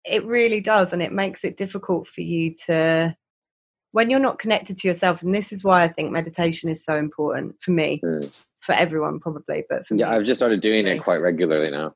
[0.05, 3.17] it really does, and it makes it difficult for you to
[3.93, 5.23] when you're not connected to yourself.
[5.23, 8.37] And this is why I think meditation is so important for me, Mm.
[8.67, 11.95] For everyone probably, but for Yeah, me, I've just started doing it quite regularly now.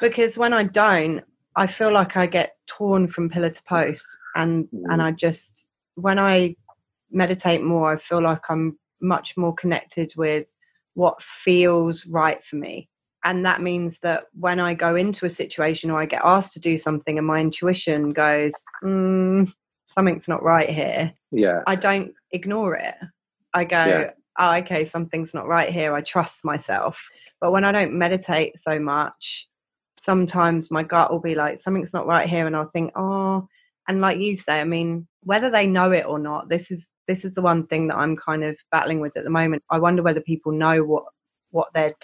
[0.00, 1.22] because when I don't,
[1.56, 4.06] I feel like I get torn from pillar to post,
[4.36, 4.84] and Mm.
[4.92, 6.56] and I just when I
[7.10, 10.50] meditate more, I feel like I'm much more connected with
[10.94, 12.88] what feels right for me.
[13.24, 16.60] And that means that when I go into a situation or I get asked to
[16.60, 19.52] do something and my intuition goes, mm,
[19.86, 22.94] something's not right here, Yeah, I don't ignore it.
[23.54, 24.10] I go, Yeah.
[24.38, 25.94] Oh, okay, something's not right here.
[25.94, 27.08] I trust myself.
[27.40, 29.48] But when I don't meditate so much,
[29.98, 32.46] sometimes my gut will be like, something's not right here.
[32.46, 33.48] And I'll think, oh,
[33.88, 37.24] and like you say, I mean, whether they know it or not, this is this
[37.24, 39.64] is the one thing that I'm kind of battling with at the moment.
[39.70, 41.04] I wonder whether people know what
[41.50, 41.94] what they're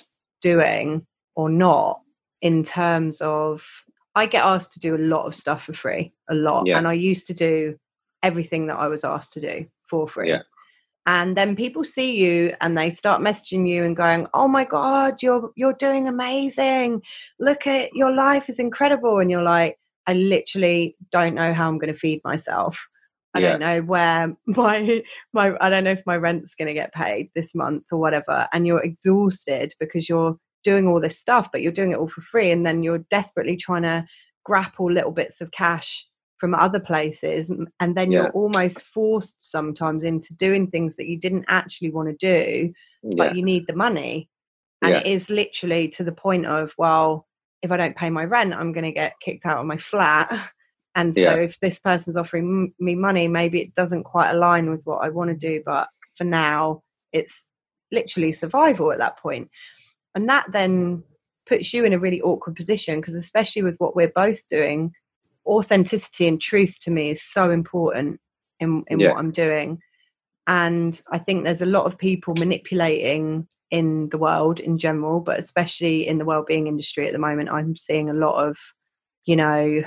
[0.43, 2.01] doing or not
[2.41, 3.64] in terms of
[4.14, 6.67] I get asked to do a lot of stuff for free, a lot.
[6.67, 6.79] Yeah.
[6.79, 7.77] And I used to do
[8.23, 10.31] everything that I was asked to do for free.
[10.31, 10.43] Yeah.
[11.09, 15.23] And then people see you and they start messaging you and going, "Oh my god,
[15.23, 17.03] you're you're doing amazing.
[17.40, 21.79] Look at your life is incredible." And you're like, "I literally don't know how I'm
[21.79, 22.88] going to feed myself.
[23.35, 23.51] I Yeah.
[23.51, 27.31] don't know where my my I don't know if my rent's going to get paid
[27.35, 31.73] this month or whatever." And you're exhausted because you're doing all this stuff, but you're
[31.73, 34.07] doing it all for free, and then you're desperately trying to
[34.44, 36.07] grapple little bits of cash
[36.38, 38.22] from other places and then Yeah.
[38.22, 42.72] you're almost forced sometimes into doing things that you didn't actually want to do
[43.03, 44.29] yeah, but you need the money.
[44.83, 45.01] And Yeah.
[45.01, 47.27] it is literally to the point of well
[47.62, 50.29] if i don't pay my rent i'm going to get kicked out of my flat.
[50.94, 54.83] And so if this person's offering m- me money maybe it doesn't quite align with
[54.85, 57.48] what i want to do but for now it's
[57.92, 59.48] literally survival at that point.
[60.14, 61.05] And that then
[61.46, 64.92] puts you in a really awkward position because especially with what we're both doing
[65.49, 68.21] authenticity and truth to me is so important
[68.61, 69.11] in, in Yeah.
[69.11, 69.79] what I'm doing.
[70.47, 75.39] And I think there's a lot of people manipulating in the world in general, but
[75.39, 78.57] especially in the well-being industry at the moment, I'm seeing a lot of,
[79.27, 79.83] you know,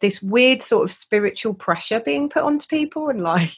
[0.00, 3.56] this weird sort of spiritual pressure being put onto people and like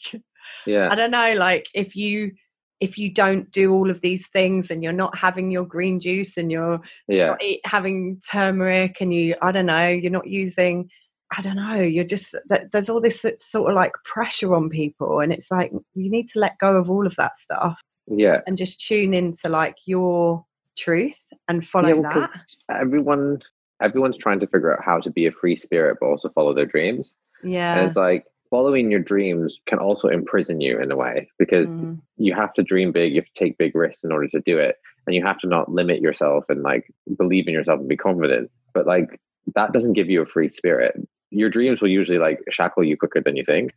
[0.66, 0.88] yeah.
[0.90, 2.32] I don't know, like if you
[2.80, 6.36] if you don't do all of these things and you're not having your green juice
[6.36, 7.26] and you're Yeah.
[7.28, 10.90] not eat, having turmeric and you I don't know, you're not using
[11.36, 15.20] I don't know, you're just that there's all this sort of like pressure on people
[15.20, 18.40] and it's like you need to let go of all of that stuff Yeah.
[18.46, 20.44] and just tune into like your
[20.76, 22.28] truth and follow well, 'cause
[22.68, 22.80] that.
[22.80, 23.40] Everyone
[23.80, 26.66] everyone's trying to figure out how to be a free spirit but also follow their
[26.66, 27.12] dreams.
[27.42, 27.72] Yeah.
[27.74, 27.86] And Yeah.
[27.86, 32.34] it's like following your dreams can also imprison you in a way because Mm, you
[32.34, 34.76] have to dream big, you have to take big risks in order to do it.
[35.06, 38.50] And you have to not limit yourself and like believe in yourself and be confident.
[38.74, 39.18] But like
[39.56, 40.94] that doesn't give you a free spirit.
[41.32, 43.72] Your dreams will usually like shackle you quicker than you think.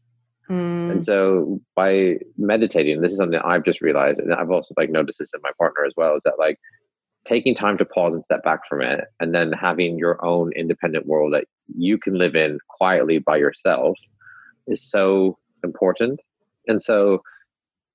[0.50, 4.90] mm, And so by meditating, this is something I've just realized, and I've also like
[4.90, 6.60] noticed this in my partner as well, is that like
[7.26, 11.08] taking time to pause and step back from it and then having your own independent
[11.08, 13.98] world that you can live in quietly by yourself
[14.68, 16.20] is so important.
[16.68, 17.22] And so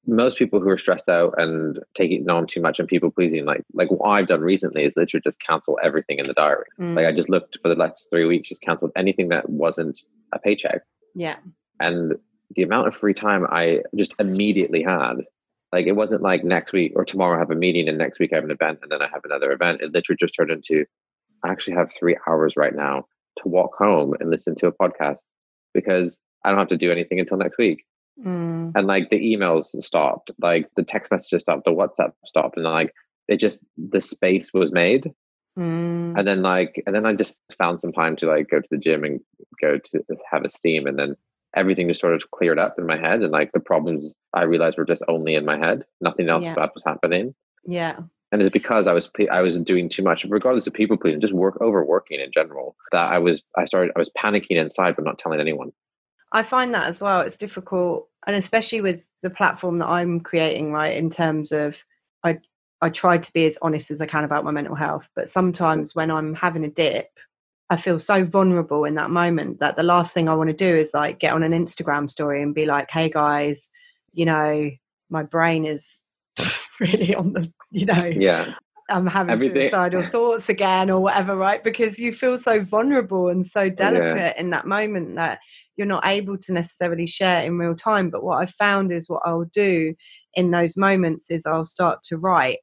[0.06, 3.62] most people who are stressed out and taking on too much and people pleasing, like
[3.74, 6.66] like what I've done recently is literally just cancel everything in the diary.
[6.78, 10.00] Like I mm, just looked for the last three weeks, just canceled anything that wasn't
[10.32, 10.82] a paycheck
[11.14, 11.36] yeah.
[11.78, 12.14] and
[12.56, 15.16] the amount of free time I just immediately had.
[15.72, 18.32] Like it wasn't like next week or tomorrow I have a meeting and next week
[18.32, 19.82] I have an event and then I have another event.
[19.82, 20.84] It literally just turned into
[21.44, 23.06] I actually have three hours right now
[23.38, 25.18] to walk home and listen to a podcast
[25.72, 27.84] because I don't have to do anything until next week.
[28.18, 32.64] Mm, And like the emails stopped, like the text messages stopped, the WhatsApp stopped, and
[32.64, 32.94] like
[33.28, 35.12] it just the space was made.
[35.58, 38.68] mm, And then like and then I just found some time to like go to
[38.70, 39.20] the gym and
[39.60, 41.16] go to have a steam and then
[41.54, 44.78] everything just sort of cleared up in my head and like the problems I realized
[44.78, 45.84] were just only in my head.
[46.00, 46.54] Nothing else Yeah.
[46.54, 47.34] bad was happening.
[47.66, 47.98] yeah.
[48.32, 51.32] And it's because I was I was doing too much, regardless of people pleasing, just
[51.32, 52.76] work overworking in general.
[52.92, 55.72] That I was I started I was panicking inside but not telling anyone.
[56.32, 57.20] I find that as well.
[57.20, 60.96] It's difficult, and especially with the platform that I'm creating, right?
[60.96, 61.82] In terms of,
[62.24, 62.38] I
[62.80, 65.94] I try to be as honest as I can about my mental health, but sometimes
[65.94, 67.08] when I'm having a dip,
[67.68, 70.76] I feel so vulnerable in that moment that the last thing I want to do
[70.76, 73.70] is like get on an Instagram story and be like, "Hey guys,
[74.12, 74.70] you know,
[75.10, 76.00] my brain is
[76.80, 78.54] really on the, you know, Yeah.
[78.88, 81.62] I'm having Everything- suicidal thoughts again or whatever, right?
[81.62, 85.38] Because you feel so vulnerable and so delicate in that moment that
[85.76, 88.10] you're not able to necessarily share in real time.
[88.10, 89.94] But what I've found is what I'll do
[90.34, 92.58] in those moments is I'll start to write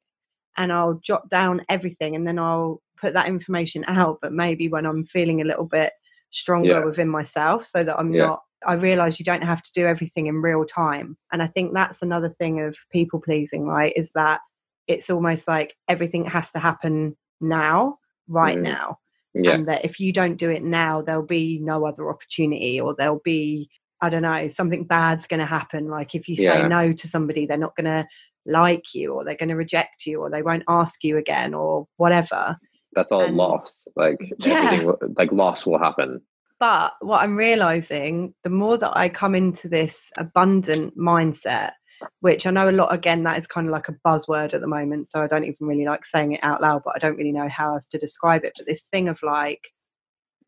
[0.58, 4.86] and I'll jot down everything and then I'll put that information out, but maybe when
[4.86, 5.94] I'm feeling a little bit
[6.32, 6.84] stronger Yeah.
[6.86, 8.28] within myself so that I'm Yeah.
[8.28, 11.16] not I realize you don't have to do everything in real time.
[11.32, 13.94] And I think that's another thing of people pleasing, right?
[13.96, 14.42] Is that
[14.88, 18.64] it's almost like everything has to happen now, right Mhm.
[18.64, 18.98] now.
[19.44, 19.52] Yeah.
[19.52, 23.22] And that if you don't do it now, there'll be no other opportunity or there'll
[23.24, 23.70] be,
[24.02, 25.90] I don't know, something bad's going to happen.
[25.90, 26.68] Like if you say Yeah.
[26.68, 28.06] no to somebody, they're not going to
[28.46, 31.88] like you or they're going to reject you or they won't ask you again or
[31.98, 32.58] whatever.
[32.94, 33.88] That's all and- loss.
[33.96, 34.84] Like Yeah.
[34.84, 36.22] will- like loss will happen.
[36.60, 41.72] But what I'm realizing, the more that I come into this abundant mindset,
[42.20, 44.68] which I know a lot, again, that is kind of like a buzzword at the
[44.68, 45.08] moment.
[45.08, 47.50] So I don't even really like saying it out loud, but I don't really know
[47.50, 48.54] how else to describe it.
[48.58, 49.62] But this thing of like,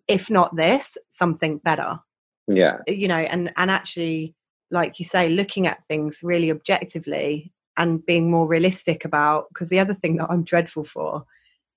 [0.08, 2.00] if not this, something better,
[2.48, 2.78] Yeah.
[2.88, 4.36] you know, and, and actually,
[4.72, 9.80] like you say, looking at things really objectively and being more realistic about, because the
[9.80, 11.26] other thing that I'm dreadful for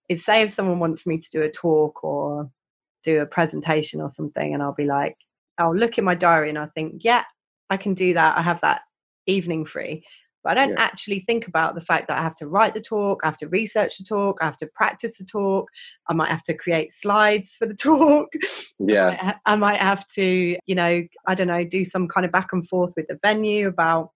[0.09, 2.51] is say if someone wants me to do a talk or
[3.05, 5.17] do a presentation or something and I'll be like,
[5.59, 7.25] I'll look in my diary and I think, yeah,
[7.71, 8.37] I can do that.
[8.37, 8.83] I have that
[9.27, 10.05] evening free.
[10.45, 10.83] But I don't Yeah.
[10.85, 13.49] actually think about the fact that I have to write the talk, I have to
[13.49, 15.71] research the talk, I have to practice the talk,
[16.09, 18.29] I might have to create slides for the talk.
[18.81, 19.35] Yeah.
[19.47, 22.67] I might have to, you know, I don't know, do some kind of back and
[22.69, 24.11] forth with the venue about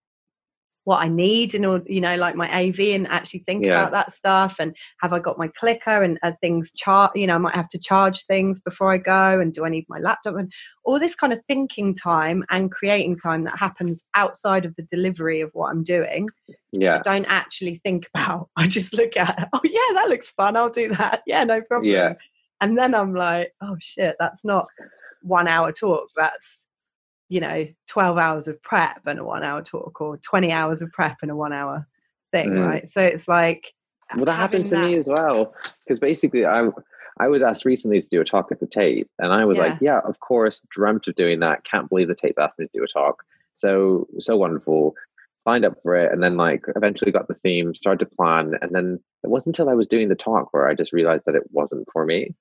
[0.87, 3.73] what I need in order, you know, like my AV and actually think Yeah.
[3.81, 4.55] about that stuff.
[4.61, 7.69] And have I got my clicker and are things chart, you know, I might have
[7.71, 9.41] to charge things before I go.
[9.41, 10.37] And do I need my laptop?
[10.37, 10.53] And
[10.85, 15.41] all this kind of thinking time and creating time that happens outside of the delivery
[15.41, 16.29] of what I'm doing.
[16.71, 16.99] Yeah.
[16.99, 18.49] I don't actually think about.
[18.55, 20.57] I just look at, oh, yeah, that looks fun.
[20.57, 21.23] I'll do that.
[21.27, 21.91] Yeah, no problem.
[21.93, 22.15] Yeah.
[22.61, 24.69] And then I'm like, oh, shit, that's not
[25.23, 26.11] one hour talk.
[26.17, 26.66] That's,
[27.29, 30.93] you know, 12 hours of prep and a one hour talk or 20 hours of
[30.93, 31.87] prep and a one hour
[32.33, 32.67] thing, Mm.
[32.67, 32.89] right?
[32.89, 33.73] So it's like,
[34.15, 35.55] Well, that happened to having me as well.
[35.85, 36.69] Because basically, I
[37.19, 39.65] I was asked recently to do a talk at the Tate, and I was yeah.
[39.65, 41.65] like, yeah, of course, dreamt of doing that.
[41.65, 43.25] Can't believe the Tate asked me to do a talk.
[43.53, 44.95] So so wonderful.
[45.45, 48.73] Signed up for it, and then like eventually got the theme, started to plan, and
[48.73, 51.45] then it wasn't until I was doing the talk where I just realized that it
[51.53, 52.35] wasn't for me.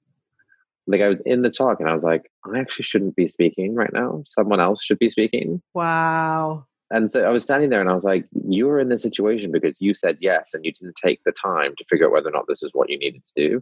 [0.87, 3.75] Like I was in the talk, and I was like, I actually shouldn't be speaking
[3.75, 4.23] right now.
[4.29, 5.61] Someone else should be speaking.
[5.73, 6.65] Wow.
[6.91, 9.51] And so I was standing there and I was like, you were in this situation
[9.51, 12.31] because you said yes and you didn't take the time to figure out whether or
[12.31, 13.61] not this is what you needed to do.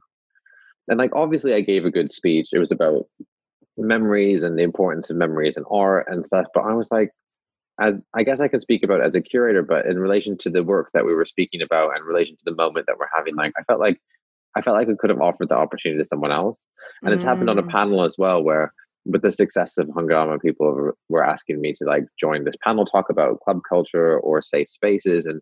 [0.90, 2.50] And like, obviously, I gave a good speech.
[2.52, 3.08] It was about
[3.78, 6.48] memories and the importance of memories and art and stuff.
[6.54, 7.12] But I was like,
[7.80, 10.62] as I guess I can speak about as a curator, but in relation to the
[10.62, 13.36] work that we were speaking about and in relation to the moment that we're having,
[13.36, 14.02] like, I felt like
[14.56, 16.66] I felt like I could have offered the opportunity to someone else.
[17.02, 17.16] And mm.
[17.16, 17.70] it's happened on a mm.
[17.70, 18.74] panel as well where
[19.06, 23.10] with the success of Hungama, people were asking me to like join this panel talk
[23.10, 25.26] about club culture or safe spaces.
[25.26, 25.42] And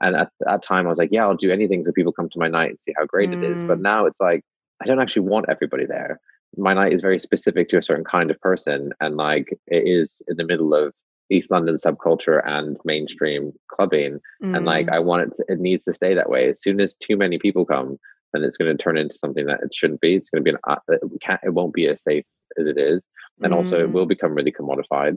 [0.00, 2.38] and at that time, I was like, yeah, I'll do anything so people come to
[2.38, 3.42] my night and see how great mm.
[3.42, 3.62] it is.
[3.62, 3.82] But mm.
[3.82, 4.42] now it's like,
[4.82, 6.18] I don't actually want everybody there.
[6.56, 8.90] My night is very specific to a certain kind of person.
[9.00, 10.92] And like, it is in the middle of
[11.30, 14.18] East London subculture and mainstream clubbing.
[14.42, 14.56] Mm.
[14.56, 14.94] And like, mm.
[14.94, 16.50] I want it, to, it needs to stay that way.
[16.50, 17.96] As soon as too many people come,
[18.32, 20.14] then it's going to turn into something that it shouldn't be.
[20.14, 22.24] It's going to be an, uh, it, can't, it won't be as safe
[22.58, 23.04] as it is
[23.40, 23.56] and mm.
[23.56, 23.92] also it mm.
[23.92, 25.16] will become really commodified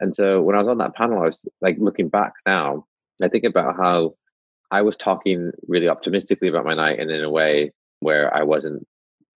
[0.00, 2.84] and so when i was on that panel i was like looking back now
[3.22, 4.14] i think about how
[4.70, 8.86] i was talking really optimistically about my night and in a way where i wasn't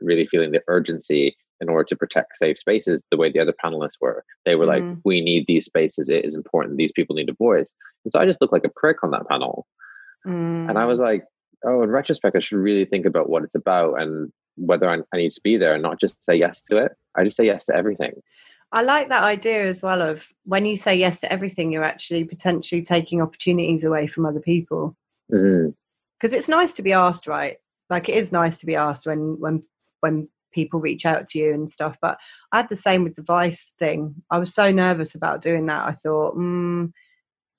[0.00, 4.00] really feeling the urgency in order to protect safe spaces the way the other panelists
[4.00, 4.68] were they were mm.
[4.68, 7.72] like we need these spaces it is important these people need a voice
[8.04, 9.66] and so i just looked like a prick on that panel
[10.26, 10.68] mm.
[10.68, 11.04] and i was mm.
[11.04, 11.24] like
[11.64, 15.16] oh in retrospect i should really think about what it's about and whether I, I
[15.16, 16.92] need to be there and not just say yes to it.
[17.16, 18.12] I just say yes to everything.
[18.72, 22.24] I like that idea as well of when you say yes to everything, you're actually
[22.24, 24.94] potentially taking opportunities away from other people.
[25.30, 26.34] Because mm-hmm.
[26.34, 27.56] it's nice to be asked, right?
[27.88, 29.62] Like it is nice to be asked when when
[30.00, 31.96] when people reach out to you and stuff.
[32.02, 32.18] But
[32.52, 34.16] I had the same with the Vice thing.
[34.30, 35.88] I was so nervous about doing that.
[35.88, 36.92] I thought, mm,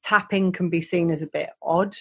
[0.04, 1.96] tapping can be seen as a bit odd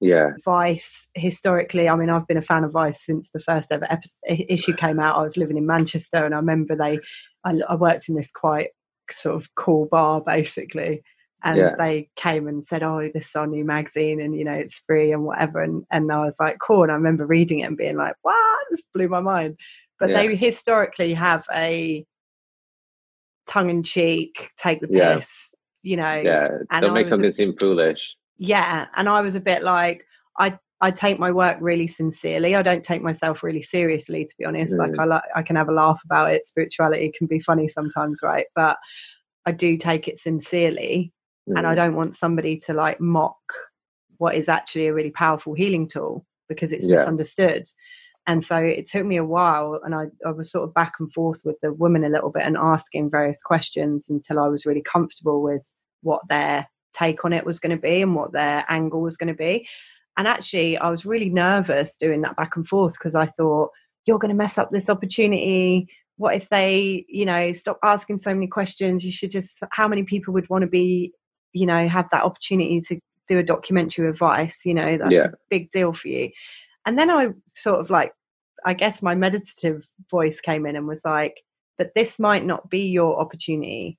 [0.00, 3.86] yeah vice historically i mean i've been a fan of vice since the first ever
[3.90, 6.98] episode, issue came out i was living in manchester and i remember they
[7.44, 8.68] I, I worked in this quite
[9.10, 11.02] sort of cool bar basically
[11.44, 11.74] and yeah.
[11.78, 15.12] they came and said oh this is our new magazine and you know it's free
[15.12, 17.96] and whatever and, and i was like cool and i remember reading it and being
[17.96, 19.56] like wow this blew my mind
[19.98, 20.16] but yeah.
[20.16, 22.04] they historically have a
[23.46, 25.90] tongue-in-cheek take the piss yeah.
[25.90, 26.48] you know yeah
[26.80, 30.04] don't make something seem foolish yeah and i was a bit like
[30.38, 34.44] i i take my work really sincerely i don't take myself really seriously to be
[34.44, 34.78] honest mm.
[34.78, 38.20] like i like i can have a laugh about it spirituality can be funny sometimes
[38.22, 38.76] right but
[39.46, 41.12] i do take it sincerely
[41.48, 41.56] mm.
[41.56, 41.76] and i mm.
[41.76, 43.36] don't want somebody to like mock
[44.18, 46.96] what is actually a really powerful healing tool because it's yeah.
[46.96, 47.64] misunderstood
[48.28, 51.12] and so it took me a while and I, I was sort of back and
[51.12, 54.82] forth with the women a little bit and asking various questions until i was really
[54.82, 55.72] comfortable with
[56.02, 59.28] what their take on it was going to be and what their angle was going
[59.28, 59.68] to be.
[60.16, 63.70] And actually, I was really nervous doing that back and forth because I thought,
[64.06, 65.88] you're going to mess up this opportunity.
[66.16, 69.04] What if they, you know, stop asking so many questions?
[69.04, 71.12] You should just, how many people would want to be,
[71.52, 74.64] you know, have that opportunity to do a documentary advice?
[74.64, 75.24] You know, that's yeah.
[75.24, 76.30] a big deal for you.
[76.86, 78.12] And then I sort of like,
[78.64, 81.42] I guess my meditative voice came in and was like,
[81.76, 83.98] but this might not be your opportunity.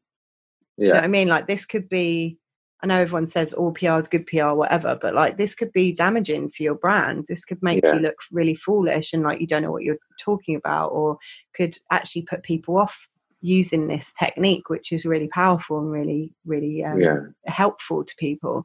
[0.78, 0.84] Yeah.
[0.84, 1.28] Do you know what I mean?
[1.28, 2.38] Like, this could be
[2.84, 5.92] I know everyone says all PR is good PR, whatever, but like this could be
[5.92, 7.26] damaging to your brand.
[7.28, 7.96] This could make yeah.
[7.96, 11.18] you look really foolish and like you don't know what you're talking about, or
[11.56, 13.08] could actually put people off
[13.42, 17.18] using this technique, which is really powerful and really, really um, yeah.
[17.46, 18.64] helpful to people.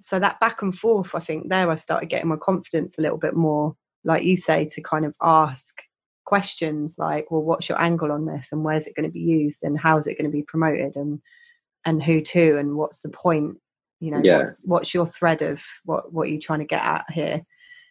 [0.00, 3.18] So that back and forth, I think there I started getting my confidence a little
[3.18, 5.80] bit more, like you say, to kind of ask
[6.24, 9.64] questions like, well, what's your angle on this, and where's it going to be used,
[9.64, 11.20] and how is it going to be promoted, and
[11.84, 13.58] and who to and what's the point
[14.00, 14.38] you know yeah.
[14.38, 17.42] what's, what's your thread of what what are you're trying to get at here?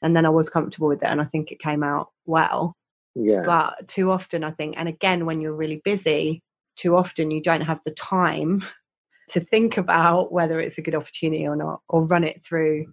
[0.04, 2.76] And then i was comfortable with it and i think it came out well.
[3.14, 3.44] Yeah.
[3.46, 6.42] But too often i think and again when you're really busy
[6.78, 8.64] too often you don't have the time
[9.30, 12.86] to think about whether it's a good opportunity or not or run it through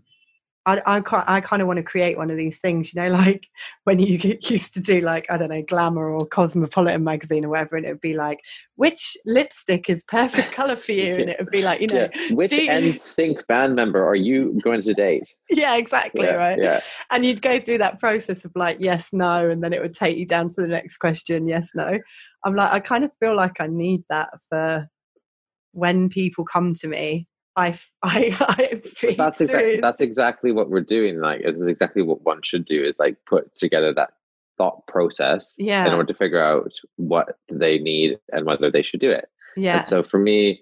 [0.69, 3.49] I, I, I kind of want to create one of these things, you know, like
[3.85, 7.77] when you used to do like, I don't know, Glamour or Cosmopolitan magazine or whatever,
[7.77, 8.41] and it would be like,
[8.77, 11.15] which lipstick is perfect color for you?
[11.15, 12.35] And it would be like, you know, yeah.
[12.35, 12.53] which.
[12.59, 15.35] NSYNC band member are you going to date?
[15.49, 16.27] Yeah, exactly.
[16.27, 16.59] Yeah, right.
[16.61, 16.81] Yeah.
[17.11, 19.49] And you'd go through that process of like, yes, no.
[19.49, 21.99] And then it would take you down to the next question, yes, no.
[22.45, 24.89] I'm like, I kind of feel like I need that for
[25.73, 27.27] when people come to me
[27.59, 28.37] I, I,
[29.05, 31.21] I that's exactly that's exactly what we're doing.
[31.21, 32.83] Like, it's exactly what one should do.
[32.83, 34.11] Is like put together that
[34.59, 35.87] thought process yeah.
[35.87, 39.29] in order to figure out what they need and whether they should do it.
[39.57, 39.79] Yeah.
[39.79, 40.61] And so for me,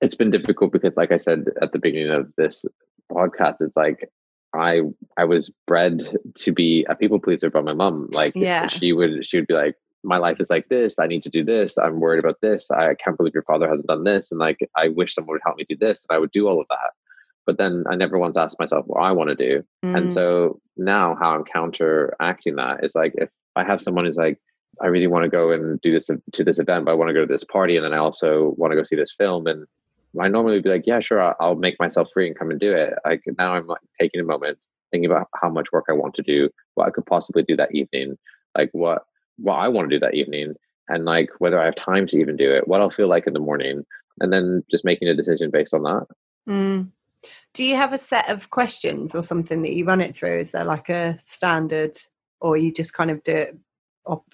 [0.00, 2.64] it's been difficult because, like I said at the beginning of this
[3.12, 4.10] podcast, it's like
[4.54, 4.82] I
[5.16, 6.00] I was bred
[6.36, 8.08] to be a people pleaser by my mom.
[8.12, 8.68] Like Yeah.
[8.68, 11.44] she would she would be like, My life is like this, I need to do
[11.44, 14.58] this, I'm worried about this, I can't believe your father hasn't done this, and like
[14.76, 16.92] I wish someone would help me do this, and I would do all of that.
[17.46, 19.62] But then I never once asked myself what I want to do.
[19.82, 20.12] And Mm.
[20.12, 24.38] so now how I'm counteracting that is like if I have someone who's like,
[24.80, 27.14] I really want to go and do this to this event, but I want to
[27.14, 29.46] go to this party, and then I also want to go see this film.
[29.46, 29.66] And
[30.20, 32.58] I normally would be like, yeah, sure, I'll, I'll make myself free and come and
[32.58, 32.94] do it.
[33.04, 34.58] Like now I'm like taking a moment,
[34.90, 37.74] thinking about how much work I want to do, what I could possibly do that
[37.74, 38.16] evening,
[38.56, 39.02] like what
[39.40, 40.54] what I want to do that evening,
[40.88, 43.32] and like whether I have time to even do it, what I'll feel like in
[43.32, 43.84] the morning,
[44.20, 46.06] and then just making a decision based on that.
[46.48, 46.90] Mm.
[47.52, 50.40] Do you have a set of questions or something that you run it through?
[50.40, 51.98] Is there like a standard,
[52.40, 53.58] or you just kind of do it,
[54.06, 54.24] op,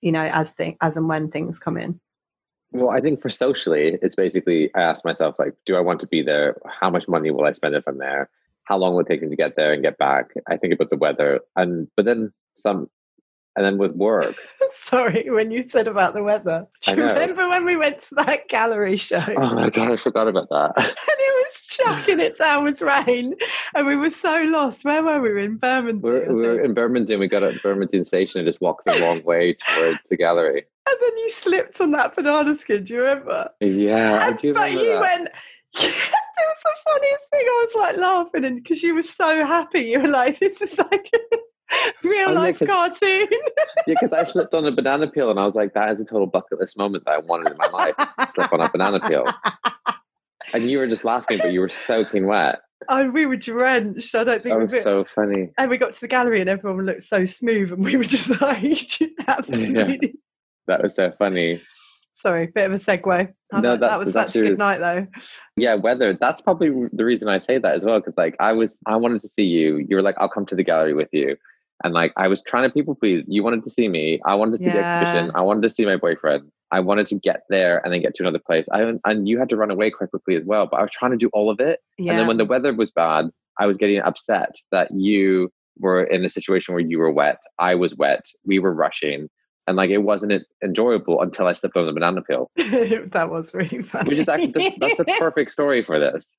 [0.00, 2.00] you know, as thing as and when things come in?
[2.72, 6.06] Well, I think for socially, it's basically I ask myself like, do I want to
[6.06, 6.56] be there?
[6.66, 8.28] How much money will I spend if I'm there?
[8.64, 10.34] How long will it take me to get there and get back?
[10.48, 12.90] I think about the weather, and but then some,
[13.56, 14.34] and then with work,
[14.72, 18.48] Sorry, when you said about the weather, do you remember when we went to that
[18.48, 19.24] gallery show?
[19.36, 20.72] oh my god, I forgot about that.
[20.76, 23.34] and it was chucking it down with rain,
[23.74, 24.84] and we were so lost.
[24.84, 25.32] Where were we?
[25.32, 26.06] We in Bermondsey.
[26.06, 26.66] We're, we're think.
[26.66, 27.14] in Bermondsey.
[27.14, 30.64] And we got at Bermondsey station and just walked the wrong way towards the gallery.
[30.88, 32.84] and then you slipped on that banana skin.
[32.84, 33.48] Do you remember?
[33.60, 35.00] Yeah, I And- do but you that.
[35.00, 35.28] went.
[35.78, 37.44] it was the funniest thing.
[37.46, 40.78] I was like laughing, and because you were so happy, you were like, "This is
[40.78, 41.10] like
[42.04, 43.28] real Oh, yeah, cartoon."
[43.86, 46.04] yeah, because I slipped on a banana peel and I was like, that is a
[46.04, 47.94] total bucket list moment that I wanted in my life.
[48.28, 49.26] slip on a banana peel.
[50.54, 52.60] And you were just laughing, but you were soaking wet.
[52.88, 54.14] and we were drenched.
[54.14, 54.80] I don't think That we was were.
[54.80, 55.50] so funny.
[55.58, 58.40] and we got to the gallery, and everyone looked so smooth, and we were just
[58.40, 58.88] like,
[59.26, 60.14] absolutely.
[60.68, 61.60] That was so funny.
[62.12, 63.32] Sorry, bit of a segue.
[63.52, 65.06] I No, that- that was such a good night, though.
[65.56, 66.16] Yeah, weather.
[66.18, 67.98] That's probably the reason I say that as well.
[68.00, 69.84] Because like I was, I wanted to see you.
[69.88, 71.36] You were like, I'll come to the gallery with you.
[71.84, 73.24] And like I was trying to people please.
[73.28, 74.20] You wanted to see me.
[74.24, 75.30] I wanted to see the exhibition.
[75.34, 76.50] I wanted to see my boyfriend.
[76.72, 78.66] I wanted to get there and then get to another place.
[78.72, 80.66] I and you had to run away quite quickly as well.
[80.66, 81.80] But I was trying to do all of it.
[81.98, 82.12] Yeah.
[82.12, 83.26] And then when the weather was bad,
[83.58, 87.42] I was getting upset that you were in a situation where you were wet.
[87.58, 88.24] I was wet.
[88.44, 89.28] We were rushing.
[89.66, 92.50] And like it wasn't enjoyable until I slipped on the banana peel.
[92.56, 94.10] that was really funny.
[94.10, 96.30] Which is actually that's, that's a perfect story for this.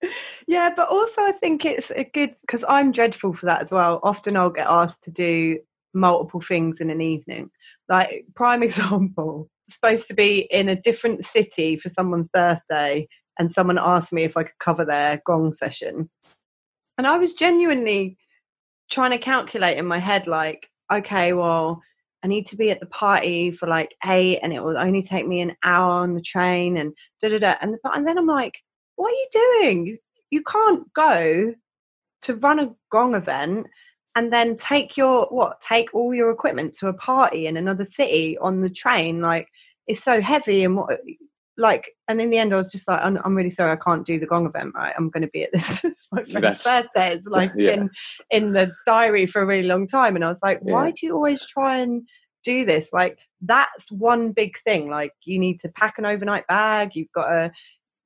[0.47, 3.99] yeah, but also I think it's a good because I'm dreadful for that as well.
[4.03, 5.59] Often I'll get asked to do
[5.93, 7.49] multiple things in an evening.
[7.89, 13.07] Like prime example, supposed to be in a different city for someone's birthday,
[13.37, 16.09] and someone asked me if I could cover their gong session,
[16.97, 18.17] and I was genuinely
[18.89, 21.81] trying to calculate in my head, like, okay, well.
[22.27, 25.25] I need to be at the party for like eight, and it will only take
[25.25, 27.55] me an hour on the train, and da da da.
[27.61, 28.61] And, and then I'm like,
[28.97, 29.97] what are you doing?
[30.29, 31.55] You can't go
[32.23, 33.67] to run a gong event
[34.17, 35.61] and then take your what?
[35.61, 39.21] Take all your equipment to a party in another city on the train.
[39.21, 39.47] Like
[39.87, 40.99] it's so heavy and what?
[41.57, 44.05] Like, and in the end, I was just like, I'm, I'm really sorry, I can't
[44.05, 44.73] do the gong event.
[44.75, 45.83] Right, I'm going to be at this.
[45.83, 47.13] it's my friend's birthday.
[47.13, 47.75] It's like yeah.
[47.75, 47.89] been
[48.29, 50.93] in the diary for a really long time, and I was like, why Yeah.
[50.99, 52.07] do you always try and
[52.43, 52.89] do this?
[52.93, 54.89] Like, that's one big thing.
[54.89, 56.91] Like, you need to pack an overnight bag.
[56.95, 57.51] You've got to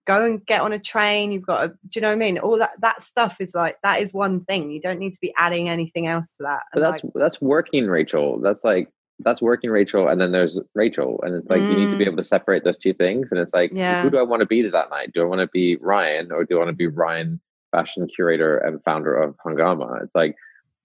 [0.08, 2.38] go and get on a train you've got to do you know what i mean
[2.40, 5.34] all that that stuff is like that is one thing you don't need to be
[5.38, 8.40] adding anything else to that But And, that's like, that's working, Rachel.
[8.40, 8.90] That's like
[9.24, 10.08] that's working, Rachel.
[10.08, 12.08] And then there's Rachel, and it's like you need to be Mm.
[12.08, 13.28] able to separate those two things.
[13.32, 14.02] And it's like, Yeah.
[14.04, 15.12] who do I want to be to that night?
[15.14, 17.40] Do I want to be Ryan, or do I want to be Ryan,
[17.72, 20.04] fashion curator and founder of Hungama?
[20.04, 20.36] It's like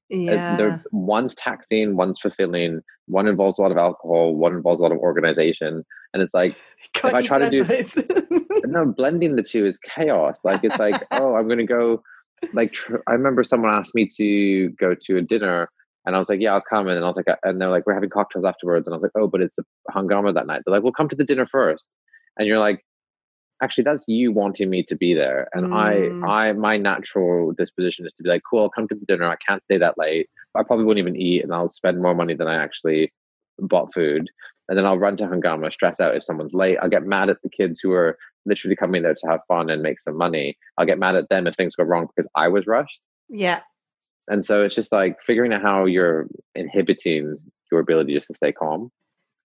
[0.08, 2.80] yeah they're one's taxing, one's fulfilling.
[3.06, 5.84] One involves a lot of alcohol, one involves a lot of organization,
[6.14, 6.54] and it's like
[6.92, 7.64] Can't I try to do-
[8.66, 12.02] no blending the two is chaos like it's like oh i'm gonna go
[12.52, 15.68] like tr- i remember someone asked me to go to a dinner
[16.06, 16.88] and i was like yeah i'll come.
[16.88, 18.86] And i was like uh, and they're like we're having cocktails afterwards.
[18.86, 20.62] And i was like oh but it's a Hungama that night.
[20.64, 21.88] They're like well come to the dinner first.
[22.38, 22.84] And you're like
[23.62, 25.48] actually that's you wanting me to be there.
[25.54, 25.72] And Mm.
[26.24, 29.26] i i my natural disposition is to be like cool i'll come to the dinner.
[29.26, 30.28] I can't stay that late.
[30.54, 33.12] I probably won't even eat and i'll spend more money than i actually
[33.58, 34.28] bought food.
[34.68, 36.76] And then I'll run to Hungama, stress out if someone's late.
[36.82, 39.80] I'll get mad at the kids who are literally coming there to have fun and
[39.80, 40.58] make some money.
[40.76, 43.00] I'll get mad at them if things go wrong because I was rushed.
[43.28, 43.60] yeah
[44.28, 47.38] And so it's just like figuring out how you're inhibiting
[47.70, 48.90] your ability just to stay calm.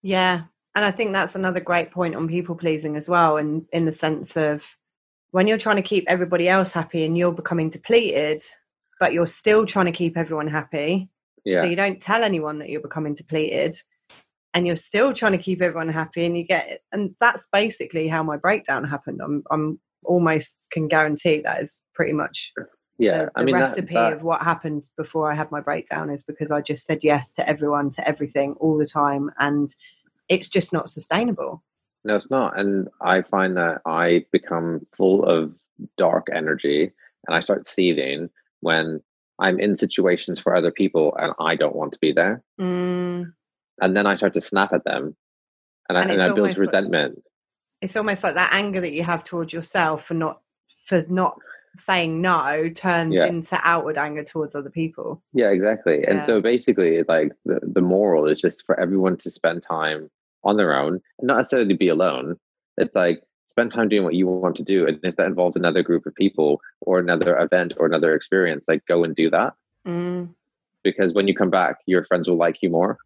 [0.04, 0.44] yeah
[0.76, 3.92] and i think that's another great point on people pleasing as well and in the
[3.92, 4.64] sense of
[5.32, 8.42] when you're trying to keep everybody else happy and you're becoming depleted
[9.00, 11.10] but you're still trying to keep everyone happy
[11.44, 11.64] Yeah.
[11.64, 13.76] So you don't tell anyone that you're becoming depleted
[14.54, 16.82] and you're still trying to keep everyone happy and you get it.
[16.92, 19.22] And that's basically how my breakdown happened.
[19.24, 22.52] I'm, I'm almost can guarantee that is pretty much
[23.02, 23.26] yeah.
[23.26, 26.52] the, I mean, recipe that- of what happened before I had my breakdown is because
[26.52, 29.32] I just said yes to everyone, to everything all the time.
[29.40, 29.70] And
[30.30, 31.64] it's just not sustainable.
[32.04, 32.58] No, it's not.
[32.60, 35.54] And I find that I become full of
[35.98, 36.92] dark energy
[37.28, 38.30] and I start seething
[38.62, 39.02] when
[39.40, 42.44] I'm in situations for other people and I don't want to be there.
[42.60, 43.34] Mm,
[43.82, 45.16] And then I start to snap at them
[45.90, 47.24] and, I, And and I build almost like- resentment.
[47.82, 50.42] it's almost like that anger that you have towards yourself for not
[50.86, 51.38] for not
[51.76, 53.28] saying no turns Yeah.
[53.28, 55.22] into outward anger towards other people.
[55.34, 56.02] Yeah, exactly.
[56.02, 56.12] Yeah.
[56.12, 60.10] And so basically, like the, the moral is just for everyone to spend time
[60.44, 62.36] on their own not necessarily to be alone.
[62.78, 64.88] It's like spend time doing what you want to do.
[64.88, 68.86] And if that involves another group of people or another event or another experience, like
[68.88, 69.54] go and do that.
[69.88, 70.34] Mm.
[70.84, 72.98] Because when you come back, your friends will like you more.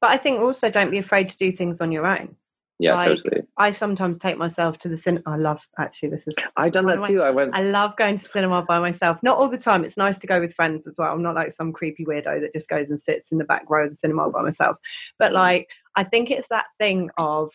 [0.00, 2.36] But I think also don't be afraid to do things on your own.
[2.80, 3.42] Yeah, Like, totally.
[3.58, 5.22] I sometimes take myself to the cinema.
[5.26, 7.22] I love actually this is I've done that too.
[7.22, 7.54] I went.
[7.54, 9.22] I love going to cinema by myself.
[9.22, 9.84] Not all the time.
[9.84, 11.12] It's nice to go with friends as well.
[11.12, 13.84] I'm not like some creepy weirdo that just goes and sits in the back row
[13.84, 14.78] of the cinema by myself.
[15.18, 15.34] But mm.
[15.34, 17.50] like, I think it's that thing of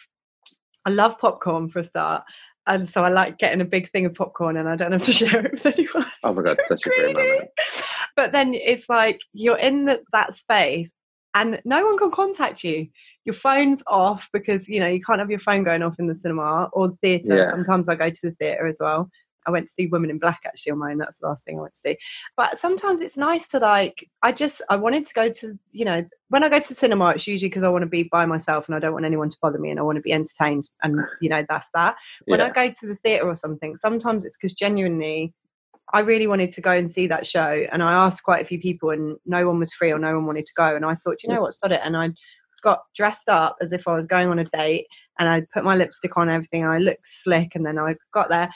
[0.86, 2.24] I love popcorn for a start.
[2.68, 5.14] And so I like getting a big thing of popcorn and I don't have to
[5.14, 6.06] share it with anyone.
[6.24, 7.50] oh my god, such a great moment.
[8.16, 10.94] But then it's like you're in the, that space
[11.36, 12.88] and no one can contact you.
[13.26, 16.16] Your phone's off because you know you can't have your phone going off in the
[16.16, 17.38] cinema or the theatre.
[17.38, 17.50] Yeah.
[17.50, 19.10] Sometimes I go to the theatre as well.
[19.48, 20.98] I went to see Women in Black actually on mine.
[20.98, 21.98] That's the last thing I went to see.
[22.36, 24.10] But sometimes it's nice to like.
[24.24, 27.10] I just I wanted to go to you know when I go to the cinema,
[27.10, 29.38] it's usually because I want to be by myself and I don't want anyone to
[29.42, 31.98] bother me and I want to be entertained and you know that's that.
[32.26, 32.48] When Yeah.
[32.48, 35.34] I go to the theatre or something, sometimes it's because genuinely
[35.94, 38.60] I really wanted to go and see that show, and I asked quite a few
[38.60, 40.76] people, and no one was free or no one wanted to go.
[40.76, 41.44] And I thought, you know mm.
[41.44, 41.82] what, sod it.
[41.84, 42.12] And I
[42.64, 44.88] got dressed up as if I was going on a date,
[45.20, 46.64] and I put my lipstick on, and everything.
[46.64, 48.50] And I looked slick, and then I got there,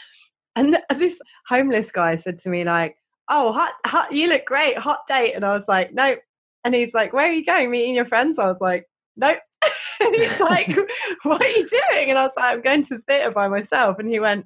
[0.56, 2.96] and this homeless guy said to me like,
[3.30, 6.20] "Oh, hot, hot, you look great, hot date." And I was like, "Nope."
[6.66, 7.72] And he's like, "Where are you going?
[7.72, 9.40] Meeting your friends?" I was like, "Nope."
[10.02, 10.76] and he's like,
[11.24, 14.00] "What are you doing?" And I was like, "I'm going to the theatre by myself."
[14.00, 14.46] And he went,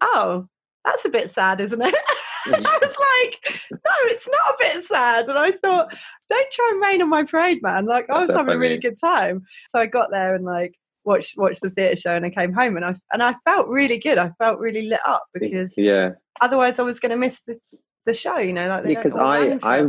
[0.00, 0.48] "Oh."
[0.84, 1.94] That's a bit sad, isn't it?
[2.54, 5.28] and I was like, no, it's not a bit sad.
[5.28, 5.88] And I thought,
[6.30, 7.84] don't try and rain on my parade, man.
[7.86, 9.42] Like I was having a really good time.
[9.68, 10.74] So I got there and like
[11.04, 13.98] watched watched the theatre show and I came home and I and I felt really
[13.98, 14.18] good.
[14.18, 16.10] I felt really lit up because yeah,
[16.40, 17.58] otherwise I was gonna miss the,
[18.06, 19.82] the show, you know, like Because I- I've-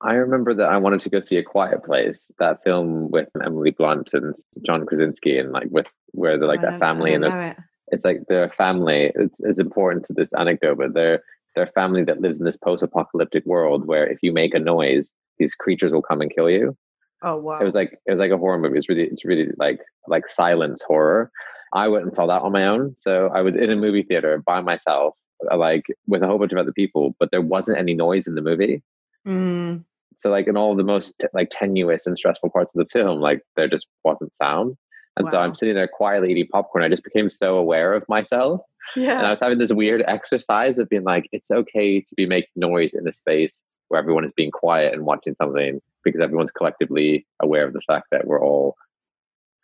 [0.00, 3.70] I remember that I wanted to go see A Quiet Place, that film with Emily
[3.70, 4.34] Blunt and
[4.66, 7.56] John Krasinski, and like with where they're like I that family, and there's.
[7.94, 11.22] It's like their family it's, it's important to this anecdote but they're
[11.54, 15.54] they're family that lives in this post-apocalyptic world where if you make a noise these
[15.54, 16.76] creatures will come and kill you.
[17.22, 17.58] Oh wow.
[17.58, 18.78] it was like it was like a horror movie.
[18.78, 21.30] It's really it's really like like silence horror.
[21.72, 22.94] I went and saw that on my own.
[22.96, 25.14] So i was in a movie theater by myself
[25.50, 28.34] uh, like with a whole bunch of other people but there wasn't any noise in
[28.34, 28.82] the movie.
[29.26, 29.84] Mm,
[30.18, 33.40] so like in all the most like tenuous and stressful parts of the film like
[33.56, 34.76] there just wasn't sound
[35.16, 38.60] and so i'm sitting there quietly eating popcorn i just became so aware of myself
[38.96, 39.18] Yeah.
[39.18, 42.50] and I was having this weird exercise of being like, it's okay to be making
[42.56, 47.26] noise in a space where everyone is being quiet and watching something because everyone's collectively
[47.40, 48.76] aware of the fact that we're all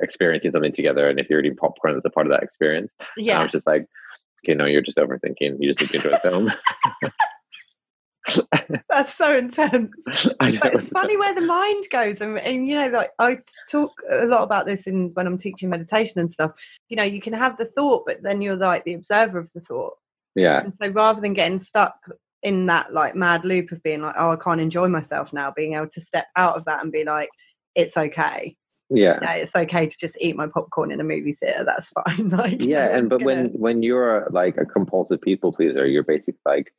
[0.01, 1.07] experiencing something together.
[1.09, 2.91] And if you're eating popcorn, that's a part of that experience.
[3.33, 3.87] And I was just like,
[4.43, 5.57] okay, no, you're just overthinking.
[5.61, 6.51] You just need to enjoy the film.
[8.91, 10.29] That's so intense.
[10.41, 10.59] I know.
[10.63, 13.39] but it's funny where the mind goes and, and you know like i
[13.71, 16.53] talk a lot about this in when i'm teaching meditation and stuff
[16.89, 19.61] you know you can have the thought but then you're like the observer of the
[19.61, 19.95] thought
[20.35, 20.61] Yeah.
[20.63, 21.95] and so rather than getting stuck
[22.43, 25.75] in that like mad loop of being like oh i can't enjoy myself now being
[25.75, 27.31] able to step out of that and be like
[27.75, 28.57] it's okay
[28.91, 29.19] Yeah.
[29.23, 32.63] yeah, it's okay to just eat my popcorn in a movie theater that's fine like
[32.63, 36.73] yeah and but gonna- when when you're like a compulsive people pleaser you're basically like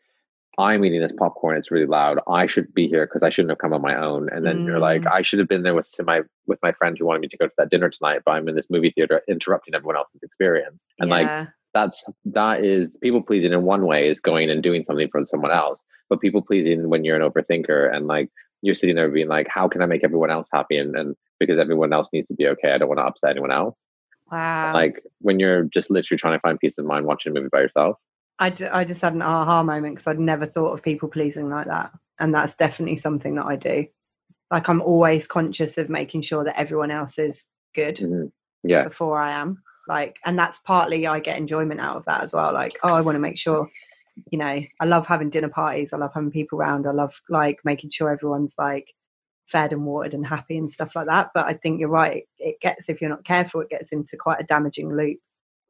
[0.58, 3.58] i'm eating this popcorn it's really loud i should be here because i shouldn't have
[3.58, 4.30] come on my own.
[4.32, 5.12] And then you're like Mm.
[5.12, 7.38] i should have been there with to my with my friend who wanted me to
[7.38, 10.84] go to that dinner tonight but i'm in this movie theater interrupting everyone else's experience.
[11.00, 11.28] And like
[11.74, 15.52] that's that is people pleasing in one way is going and doing something for someone
[15.52, 18.30] else but people pleasing when you're an overthinker and like
[18.62, 21.58] you're sitting there being like how can i make everyone else happy and, and because
[21.58, 23.86] everyone else needs to be okay i don't want to upset anyone else?
[24.32, 24.74] Wow.
[24.74, 27.62] like when you're just literally trying to find peace of mind watching a movie by
[27.62, 27.98] yourself
[28.42, 31.50] I, d- I just had an aha moment because I'd never thought of people pleasing
[31.50, 31.92] like that.
[32.20, 33.86] And that's definitely something that I do.
[34.52, 38.32] Like I'm always conscious of making sure that everyone else is good Mhm.
[38.64, 39.62] yeah before I am.
[39.88, 42.54] Like, and that's partly I get enjoyment out of that as well.
[42.54, 43.70] Like, oh, I want to make sure,
[44.32, 45.94] you know, I love having dinner parties.
[45.94, 46.86] I love having people around.
[46.88, 48.94] I love like making sure everyone's like
[49.48, 51.32] fed and watered and happy and stuff like that.
[51.34, 52.24] But I think you're right.
[52.40, 55.20] It gets, if you're not careful, it gets into quite a damaging loop.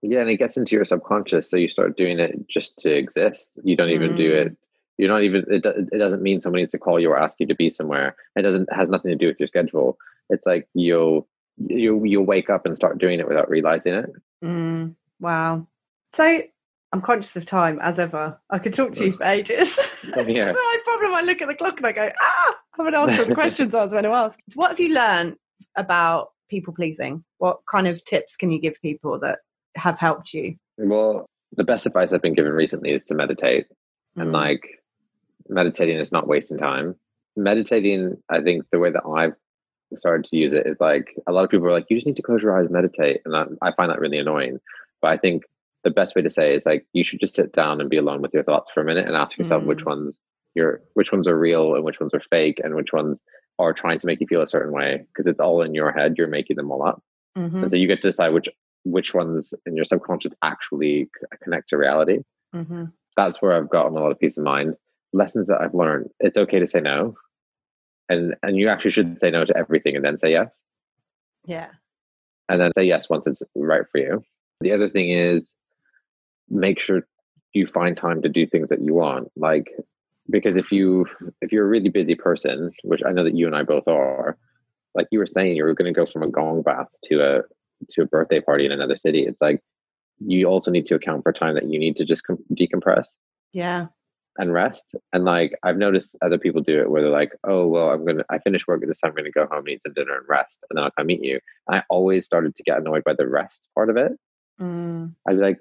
[0.01, 1.49] Yeah, and it gets into your subconscious.
[1.49, 3.49] So you start doing it just to exist.
[3.63, 4.17] You don't even mm.
[4.17, 4.57] do it.
[4.97, 5.45] You're not even.
[5.47, 8.15] It, it doesn't mean someone needs to call you or ask you to be somewhere.
[8.35, 9.97] It doesn't has nothing to do with your schedule.
[10.29, 11.27] It's like you'll
[11.57, 14.11] you you'll wake up and start doing it without realizing it.
[14.43, 15.67] Mm, wow.
[16.13, 16.41] So
[16.93, 18.39] I'm conscious of time as ever.
[18.49, 19.75] I could talk to you for ages.
[20.15, 21.13] That's my problem.
[21.13, 23.73] I look at the clock and I go, ah, I haven't asked all the questions
[23.73, 24.39] I was going to ask.
[24.49, 25.37] So what have you learned
[25.77, 27.23] about people pleasing?
[27.37, 29.39] What kind of tips can you give people that
[29.75, 30.55] have helped you?
[30.77, 33.67] Well, the best advice I've been given recently is to meditate.
[34.17, 34.21] Mm.
[34.21, 34.61] And like
[35.49, 36.95] meditating is not wasting time.
[37.35, 39.35] Meditating, I think the way that I've
[39.95, 42.15] started to use it is like a lot of people are like, you just need
[42.17, 43.21] to close your eyes, meditate.
[43.25, 44.59] And I, I find that really annoying.
[45.01, 45.43] But I think
[45.83, 48.21] the best way to say is like you should just sit down and be alone
[48.21, 49.67] with your thoughts for a minute and ask yourself mm.
[49.67, 50.17] which ones
[50.53, 53.19] you're which ones are real and which ones are fake and which ones
[53.57, 56.15] are trying to make you feel a certain way because it's all in your head
[56.17, 57.01] you're making them all up
[57.37, 57.63] mm-hmm.
[57.63, 58.49] and so you get to decide which
[58.83, 61.09] which ones in your subconscious actually
[61.43, 62.19] connect to reality.
[62.53, 62.85] Mm-hmm.
[63.15, 64.75] that's where i've gotten a lot of peace of mind.
[65.13, 67.15] Lessons that i've learned it's okay to say no.
[68.09, 70.59] And and you actually should say no to everything and then say yes.
[71.45, 71.69] Yeah.
[72.49, 74.23] And then say yes once it's right for you.
[74.59, 75.53] The other thing is
[76.49, 77.07] make sure
[77.53, 79.31] you find time to do things that you want.
[79.37, 79.71] Like
[80.29, 81.05] because if you
[81.41, 84.37] if you're a really busy person which i know that you and i both are
[84.95, 87.41] like you were saying you were going to go from a gong bath to a
[87.89, 89.61] to a birthday party in another city it's like
[90.19, 93.07] you also need to account for time that you need to just com- decompress
[93.53, 93.87] yeah
[94.37, 97.89] and rest and like i've noticed other people do it where they're like oh well
[97.89, 99.93] i'm gonna i finished work at this time i'm gonna go home and eat some
[99.93, 102.77] dinner and rest and then i'll come meet you and i always started to get
[102.77, 104.13] annoyed by the rest part of it
[104.59, 105.13] mm.
[105.27, 105.57] i'd be like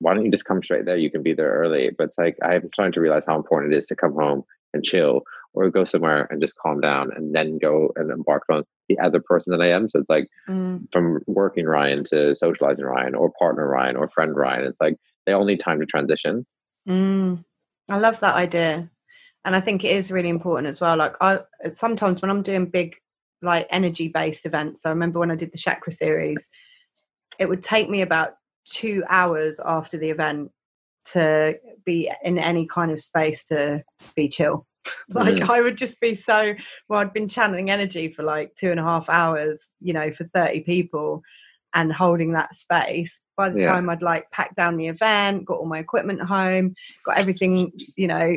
[0.00, 0.96] why don't you just come straight there?
[0.96, 1.90] You can be there early.
[1.96, 4.84] But it's like I'm starting to realize how important it is to come home and
[4.84, 8.98] chill or go somewhere and just calm down and then go and embark on the
[9.00, 9.88] other person that I am.
[9.90, 10.82] So it's like mm.
[10.92, 14.64] from working Ryan to socializing Ryan or partner Ryan or friend Ryan.
[14.64, 14.96] It's like
[15.26, 16.46] they all need time to transition.
[16.88, 17.44] Mm.
[17.88, 18.88] I love that idea.
[19.44, 20.96] And I think it is really important as well.
[20.96, 21.40] Like I
[21.72, 22.94] sometimes when I'm doing big
[23.42, 26.48] like energy based events, I remember when I did the chakra series,
[27.38, 28.32] it would take me about
[28.66, 30.52] two hours after the event
[31.12, 33.82] to be in any kind of space to
[34.14, 34.66] be chill.
[35.10, 35.50] like mm.
[35.50, 36.54] I would just be so
[36.88, 40.24] well, I'd been channeling energy for like two and a half hours, you know, for
[40.24, 41.22] 30 people
[41.74, 43.20] and holding that space.
[43.36, 43.72] By the yeah.
[43.72, 48.06] time I'd like packed down the event, got all my equipment home, got everything, you
[48.06, 48.36] know,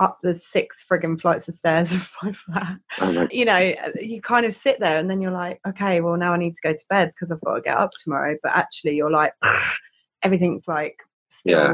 [0.00, 2.78] up the six frigging flights of stairs of my flat.
[3.00, 6.32] Oh you know, you kind of sit there and then you're like, okay, well now
[6.32, 8.36] I need to go to bed because I've got to get up tomorrow.
[8.42, 9.32] But actually, you're like,
[10.22, 10.98] everything's like
[11.28, 11.72] still yeah.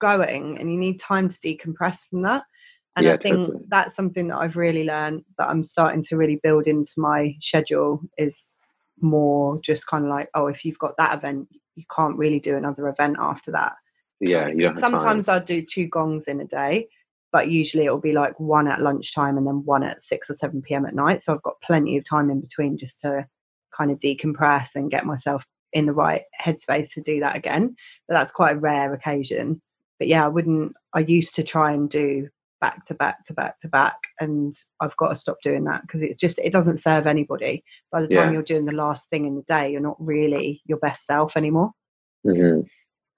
[0.00, 2.44] going, and you need time to decompress from that.
[2.96, 3.64] And yeah, I think totally.
[3.68, 8.00] that's something that I've really learned that I'm starting to really build into my schedule
[8.16, 8.54] is
[9.00, 12.56] more just kind of like, oh, if you've got that event, you can't really do
[12.56, 13.74] another event after that.
[14.18, 16.88] Yeah, sometimes I'll do two gongs in a day,
[17.32, 20.62] but usually it'll be like one at lunchtime and then one at 6 or 7
[20.62, 20.86] p.m.
[20.86, 21.20] at night.
[21.20, 23.26] So I've got plenty of time in between just to
[23.76, 27.76] kind of decompress and get myself in the right headspace to do that again.
[28.08, 29.60] But that's quite a rare occasion.
[29.98, 32.28] But yeah, I wouldn't, I used to try and do
[32.60, 36.02] back to back to back to back and i've got to stop doing that because
[36.02, 37.62] it just it doesn't serve anybody
[37.92, 38.32] by the time yeah.
[38.32, 41.72] you're doing the last thing in the day you're not really your best self anymore
[42.26, 42.60] mm-hmm.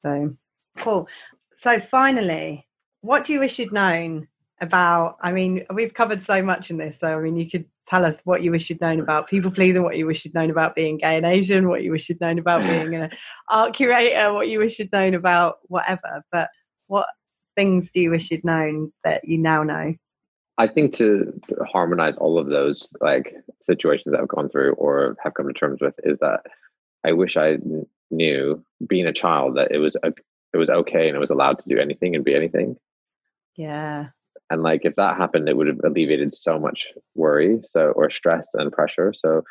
[0.04, 0.36] so
[0.78, 1.08] cool
[1.52, 2.66] so finally
[3.00, 4.26] what do you wish you'd known
[4.60, 5.16] about?
[5.22, 6.98] I mean, we've covered so much in this.
[7.00, 9.82] So, I mean, you could tell us what you wish you'd known about people pleasing,
[9.82, 12.38] what you wish you'd known about being gay and Asian, what you wish you'd known
[12.38, 13.10] about being an
[13.50, 16.22] art curator, what you wish you'd known about whatever.
[16.30, 16.50] But
[16.86, 17.06] what
[17.56, 19.94] things do you wish you'd known that you now know?
[20.58, 21.32] I think to
[21.70, 23.32] harmonize all of those like
[23.62, 26.40] situations that I've gone through or have come to terms with is that
[27.04, 27.58] I wish I
[28.10, 30.12] knew being a child that it was a,
[30.52, 32.76] it was okay and it was allowed to do anything and be anything
[33.58, 34.10] yeah.
[34.50, 38.48] And like if that happened, it would have alleviated so much worry, so or stress
[38.54, 39.12] and pressure.
[39.14, 39.42] So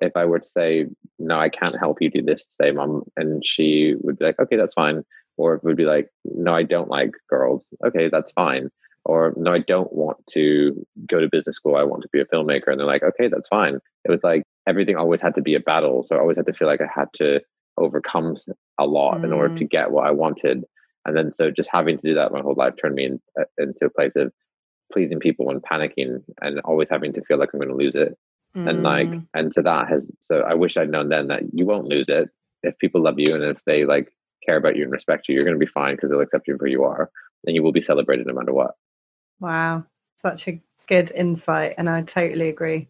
[0.00, 0.86] if I were to say,
[1.18, 4.56] no, I can't help you do this today, mom, and she would be like, okay,
[4.56, 5.04] that's fine.
[5.36, 7.66] Or it would be like, no, I don't like girls.
[7.86, 8.70] Okay, that's fine.
[9.04, 11.76] Or no, I don't want to go to business school.
[11.76, 12.68] I want to be a filmmaker.
[12.68, 13.78] And they're like, okay, that's fine.
[14.04, 16.04] It was like everything always had to be a battle.
[16.06, 17.42] So I always had to feel like I had to
[17.76, 18.36] overcome
[18.78, 19.24] a lot mm.
[19.24, 19.70] in order to mm.
[19.70, 20.64] get what I wanted.
[21.04, 23.44] And then so just having to do that my whole life turned me in, uh,
[23.58, 24.32] into a place of
[24.92, 28.16] pleasing people and panicking and always having to feel like I'm going to lose it.
[28.56, 28.70] Mm.
[28.70, 31.88] And like, and to that has, so I wish I'd known then that you won't
[31.88, 32.28] lose it.
[32.62, 34.12] If people love you and if they like
[34.46, 36.56] care about you and respect you, you're going to be fine because they'll accept you
[36.56, 37.10] for who you are
[37.46, 38.72] and you will be celebrated no matter what.
[39.40, 39.84] Wow.
[40.16, 41.74] Such a good insight.
[41.76, 42.88] And I totally agree.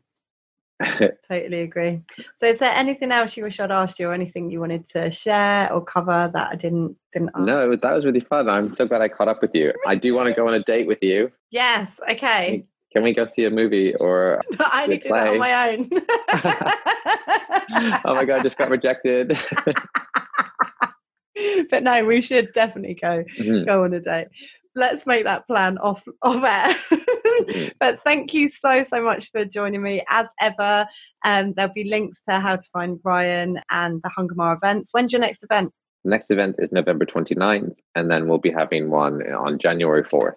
[1.28, 2.02] totally agree.
[2.36, 5.10] So, is there anything else you wish I'd asked you, or anything you wanted to
[5.10, 7.30] share or cover that I didn't didn't?
[7.34, 7.44] Ask?
[7.44, 8.48] No, that was really fun.
[8.48, 9.72] I'm so glad I caught up with you.
[9.86, 11.30] I do want to go on a date with you.
[11.50, 12.00] Yes.
[12.10, 12.66] Okay.
[12.92, 14.40] Can we go see a movie or?
[14.60, 15.88] I only do that on my own.
[18.04, 18.38] oh my god!
[18.38, 19.38] I Just got rejected.
[21.70, 23.64] but no, we should definitely go mm-hmm.
[23.64, 24.28] go on a date
[24.76, 26.74] let's make that plan off off air.
[27.80, 30.86] But thank you so so much for joining me as ever.
[31.24, 34.90] And um, there'll be links to how to find Ryan and the Hungama events.
[34.92, 35.72] When's your next event?
[36.04, 40.34] The next event is November 29th, and then we'll be having one on January 4th.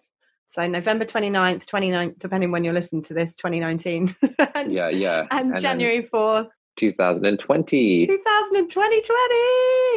[0.49, 4.15] So November 29th, 29th, depending when you're listening to this, 2019.
[4.55, 5.27] and, yeah, yeah.
[5.29, 8.05] And, and January then, 4th, 2020.
[8.05, 9.35] 2020.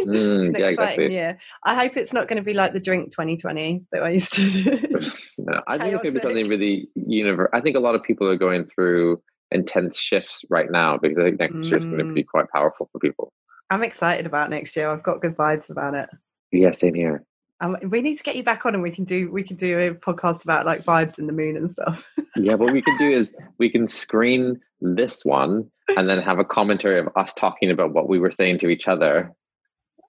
[0.06, 1.12] Mm, it's an yeah, exciting exactly.
[1.12, 1.38] year.
[1.64, 4.50] I hope it's not going to be like the drink 2020 that I used to
[4.50, 4.62] do.
[5.38, 7.50] no, I think it's going to be something really universal.
[7.52, 11.24] I think a lot of people are going through intense shifts right now because I
[11.24, 11.64] think next mm.
[11.64, 13.32] year is going to be quite powerful for people.
[13.70, 14.90] I'm excited about next year.
[14.90, 16.08] I've got good vibes about it.
[16.50, 17.24] Yeah, same here.
[17.60, 19.78] Um, we need to get you back on, and we can do we can do
[19.78, 22.06] a podcast about like vibes in the moon and stuff.
[22.36, 26.44] yeah, what we can do is we can screen this one and then have a
[26.44, 29.32] commentary of us talking about what we were saying to each other.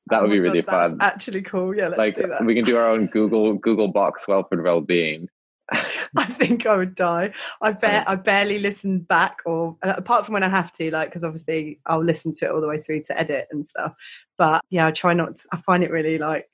[0.08, 0.98] That oh would be God, really fun.
[1.02, 1.76] Actually, cool.
[1.76, 2.46] Yeah, let's like, do that.
[2.46, 5.28] We can do our own Google Gogglebox Welford Wellbeing.
[5.74, 7.34] I think I would die.
[7.62, 11.10] I bet I barely listen back, or uh, apart from when I have to, like
[11.10, 13.94] because obviously I'll listen to it all the way through to edit and stuff.
[14.38, 15.36] But yeah, I try not.
[15.36, 16.48] To, I find it really like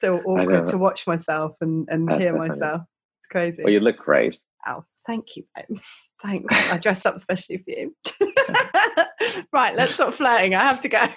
[0.00, 2.82] still awkward to watch myself and and That's hear myself.
[3.20, 3.62] It's crazy.
[3.62, 4.40] Well, you look great.
[4.66, 5.44] Oh, thank you.
[6.22, 6.54] Thanks.
[6.54, 7.94] I dressed up especially for you.
[9.52, 10.54] right, let's stop flirting.
[10.54, 11.08] I have to go.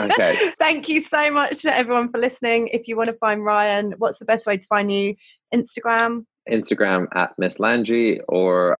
[0.00, 0.52] okay.
[0.58, 2.68] Thank you so much to everyone for listening.
[2.68, 5.16] If you want to find Ryan, what's the best way to find you?
[5.52, 6.24] Instagram?
[6.48, 8.76] Instagram at Miss Landry or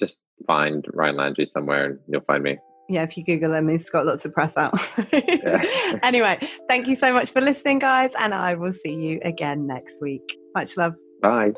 [0.00, 2.58] just find Ryan Landry somewhere and you'll find me.
[2.92, 4.74] Yeah, if you Google him, he's got lots of press out.
[6.02, 6.38] anyway,
[6.68, 10.36] thank you so much for listening, guys, and I will see you again next week.
[10.54, 10.94] Much love.
[11.22, 11.54] Bye.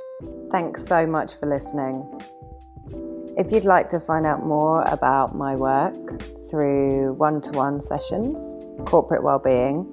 [0.53, 2.09] Thanks so much for listening.
[3.37, 8.39] If you'd like to find out more about my work through one to one sessions,
[8.89, 9.91] corporate well-being,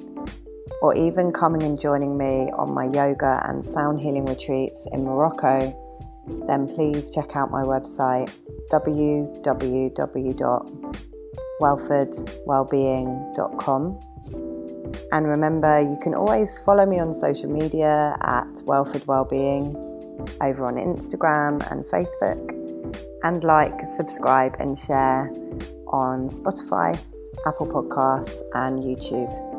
[0.84, 5.76] or even coming and joining me on my yoga and sound healing retreats in Morocco,
[6.48, 8.32] then please check out my website
[11.62, 14.00] www.welfordwellbeing.com.
[15.14, 19.76] And remember, you can always follow me on social media at Welford Wellbeing
[20.42, 22.52] over on Instagram and Facebook
[23.24, 25.32] and like, subscribe, and share
[25.88, 27.00] on Spotify,
[27.46, 29.51] Apple Podcasts, and YouTube.